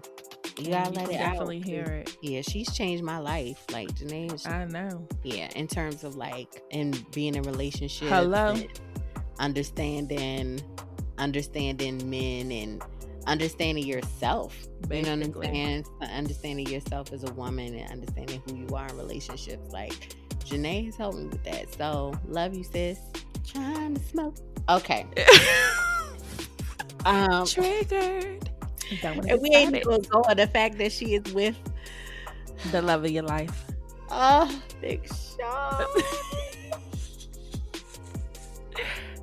You 0.58 0.66
You 0.66 0.70
gotta 0.72 0.92
can 0.92 0.94
let 1.06 1.10
it 1.10 1.18
definitely 1.18 1.58
out. 1.60 1.66
hear 1.66 1.84
it. 1.86 2.18
Yeah, 2.22 2.42
she's 2.42 2.72
changed 2.76 3.04
my 3.04 3.18
life. 3.18 3.64
Like 3.72 3.90
Jhené, 3.96 4.48
I 4.48 4.66
know. 4.66 5.08
yeah, 5.24 5.50
in 5.56 5.68
terms 5.68 6.04
of 6.04 6.16
like 6.16 6.62
and 6.72 7.04
being 7.12 7.34
in 7.36 7.42
relationships. 7.44 8.10
Hello? 8.12 8.56
Understanding 9.40 10.62
understanding 11.18 12.10
men 12.10 12.52
and 12.52 12.82
understanding 13.28 13.86
yourself. 13.86 14.56
You 14.92 15.02
know 15.04 15.16
what 15.16 15.26
I'm 15.26 15.42
saying? 15.44 15.86
Understanding 16.02 16.68
yourself 16.68 17.12
as 17.14 17.24
a 17.24 17.32
woman 17.34 17.76
and 17.76 17.92
understanding 17.92 18.42
who 18.48 18.56
you 18.58 18.68
are 18.76 18.88
in 18.88 18.98
relationships. 18.98 19.72
Like 19.72 20.16
Jhené 20.46 20.86
has 20.86 20.96
helped 20.96 21.18
me 21.18 21.26
with 21.28 21.44
that. 21.46 21.74
So 21.76 22.14
love 22.28 22.56
you, 22.56 22.64
sis. 22.64 23.00
Trying 23.46 23.96
to 23.96 24.04
smoke. 24.04 24.36
Okay. 24.70 25.06
Um 27.06 27.46
Triggered. 27.46 28.50
And 29.04 29.42
we 29.42 29.50
ain't 29.50 29.84
gonna 29.84 30.00
go 30.04 30.22
on 30.22 30.38
the 30.38 30.48
fact 30.48 30.78
that 30.78 30.90
she 30.94 31.16
is 31.16 31.34
with 31.34 31.58
the 32.72 32.82
love 32.82 33.04
of 33.04 33.12
your 33.12 33.24
life. 33.24 33.66
oh 34.10 34.50
Big 34.80 35.06
Sean. 35.08 35.86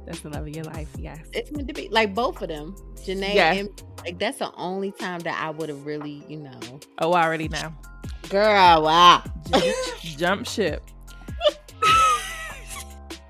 That's 0.07 0.21
the 0.21 0.29
love 0.29 0.43
of 0.47 0.49
your 0.55 0.65
life. 0.65 0.89
Yes. 0.99 1.21
it's 1.33 1.51
meant 1.53 1.69
to 1.69 1.75
be 1.75 1.89
like 1.89 2.15
both 2.15 2.43
of 2.43 2.49
them. 2.49 2.75
Jhené 2.97 3.33
Yeah. 3.35 3.53
and 3.55 3.83
like 4.05 4.19
that's 4.19 4.39
the 4.39 4.53
only 4.57 4.93
time 4.93 5.21
that 5.21 5.41
I 5.43 5.49
would 5.51 5.69
have 5.71 5.87
really, 5.87 6.23
you 6.29 6.39
know. 6.39 6.59
Oh, 6.99 7.13
I 7.13 7.25
already 7.25 7.49
know. 7.49 7.73
Girl, 8.29 8.83
wow. 8.83 9.23
Jump, 9.51 9.77
jump 10.03 10.47
ship. 10.47 10.83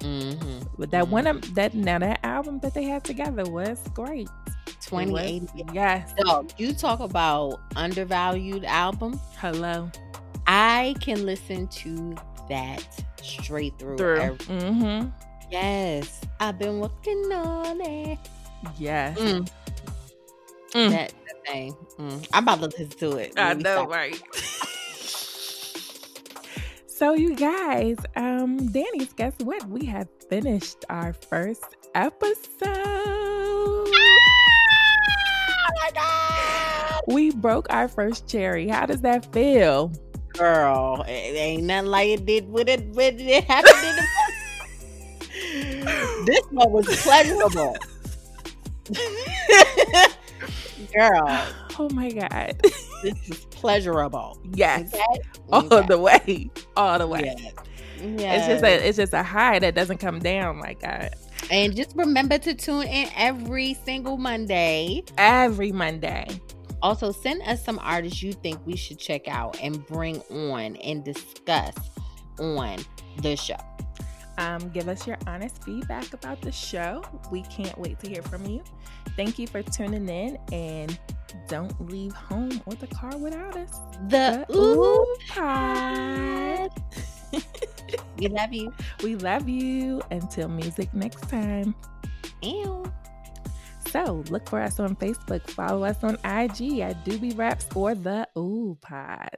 Mm-hmm. 0.00 0.66
But 0.78 0.90
that 0.90 1.08
one, 1.08 1.26
of- 1.26 1.54
that 1.54 1.74
now 1.74 1.98
that 1.98 2.20
album 2.24 2.58
that 2.60 2.74
they 2.74 2.84
had 2.84 3.04
together 3.04 3.44
was 3.50 3.78
great. 3.94 4.28
It 4.28 4.32
was- 4.66 4.76
Twenty88. 4.86 5.74
Yes. 5.74 6.12
Dog, 6.24 6.50
you 6.56 6.72
talk 6.72 7.00
about 7.00 7.60
undervalued 7.76 8.64
album. 8.64 9.20
Hello. 9.36 9.90
I 10.46 10.94
can 11.00 11.24
listen 11.26 11.68
to 11.68 12.16
that 12.48 12.84
straight 13.22 13.78
through. 13.78 13.98
Through. 13.98 14.20
every- 14.20 14.46
Mm-hmm. 14.56 15.08
yes. 15.50 16.20
I've 16.40 16.58
been 16.58 16.80
working 16.80 17.30
on 17.32 17.80
it. 17.82 18.18
Yes. 18.78 19.18
Mm, 19.18 19.48
Mm. 20.72 20.90
That, 20.90 21.12
that 21.26 21.46
thing. 21.46 21.74
Mm. 21.98 22.28
I'm 22.32 22.44
about 22.44 22.60
to 22.60 22.66
listen 22.66 22.88
to 23.00 23.16
it. 23.18 23.32
I 23.36 23.54
know, 23.54 23.86
right? 23.86 24.20
so 27.00 27.14
you 27.14 27.34
guys, 27.34 27.96
um, 28.14 28.58
Danny's 28.72 29.14
guess 29.14 29.32
what? 29.42 29.66
We 29.70 29.86
have 29.86 30.06
finished 30.28 30.84
our 30.90 31.14
first 31.14 31.64
episode. 31.94 32.36
Oh 32.66 33.90
my 35.82 35.90
God. 35.94 37.00
We 37.08 37.30
broke 37.30 37.68
our 37.70 37.88
first 37.88 38.28
cherry. 38.28 38.68
How 38.68 38.84
does 38.84 39.00
that 39.00 39.32
feel? 39.32 39.90
Girl, 40.34 41.02
it 41.08 41.10
ain't 41.10 41.62
nothing 41.62 41.90
like 41.90 42.08
it 42.08 42.26
did 42.26 42.50
with 42.50 42.68
it 42.68 42.86
when 42.90 43.18
it 43.18 43.44
happened 43.44 43.82
in 43.82 43.96
the 45.80 46.24
This 46.26 46.42
one 46.50 46.70
was 46.70 46.84
pleasurable. 47.00 47.78
Girl, 50.94 51.46
Oh 51.78 51.88
my 51.94 52.10
god. 52.10 52.60
this 53.02 53.14
is 53.30 53.46
pleasurable. 53.60 54.40
yes. 54.54 54.92
Okay? 54.94 55.20
All 55.52 55.82
the 55.82 55.98
way. 55.98 56.50
All 56.76 56.98
the 56.98 57.06
way. 57.06 57.36
Yeah. 58.00 58.34
It's 58.36 58.46
just 58.46 58.64
a 58.64 58.88
it's 58.88 58.96
just 58.96 59.12
a 59.12 59.22
high 59.22 59.58
that 59.58 59.74
doesn't 59.74 59.98
come 59.98 60.20
down 60.20 60.58
like 60.58 60.80
that. 60.80 61.18
and 61.50 61.76
just 61.76 61.94
remember 61.96 62.38
to 62.38 62.54
tune 62.54 62.84
in 62.86 63.08
every 63.16 63.74
single 63.84 64.16
Monday. 64.16 65.04
Every 65.18 65.72
Monday. 65.72 66.26
Also, 66.82 67.12
send 67.12 67.42
us 67.42 67.62
some 67.62 67.78
artists 67.82 68.22
you 68.22 68.32
think 68.32 68.58
we 68.64 68.74
should 68.74 68.98
check 68.98 69.28
out 69.28 69.58
and 69.60 69.86
bring 69.86 70.18
on 70.30 70.76
and 70.76 71.04
discuss 71.04 71.74
on 72.38 72.78
the 73.20 73.36
show. 73.36 73.56
Um, 74.38 74.70
give 74.70 74.88
us 74.88 75.06
your 75.06 75.18
honest 75.26 75.62
feedback 75.62 76.14
about 76.14 76.40
the 76.40 76.50
show. 76.50 77.04
We 77.30 77.42
can't 77.42 77.76
wait 77.76 77.98
to 78.00 78.08
hear 78.08 78.22
from 78.22 78.46
you. 78.46 78.64
Thank 79.14 79.38
you 79.38 79.46
for 79.46 79.62
tuning 79.62 80.08
in 80.08 80.38
and 80.52 80.98
don't 81.48 81.90
leave 81.90 82.12
home 82.12 82.60
or 82.66 82.74
the 82.74 82.86
car 82.88 83.16
without 83.18 83.56
us. 83.56 83.78
The 84.08 84.44
The 84.48 84.56
Ooh 84.56 85.16
Pod. 85.28 86.70
We 88.18 88.28
love 88.28 88.52
you. 88.52 88.72
We 89.02 89.16
love 89.16 89.48
you. 89.48 90.02
Until 90.10 90.48
music 90.48 90.92
next 90.94 91.28
time. 91.28 91.74
Ew. 92.42 92.84
So 93.88 94.22
look 94.30 94.48
for 94.48 94.60
us 94.60 94.78
on 94.78 94.94
Facebook. 94.96 95.48
Follow 95.50 95.84
us 95.84 96.04
on 96.04 96.14
IG 96.24 96.80
at 96.80 97.04
DoobieWrapz 97.04 97.74
or 97.74 97.94
the 97.94 98.28
Ooh 98.38 98.76
Pod. 98.80 99.36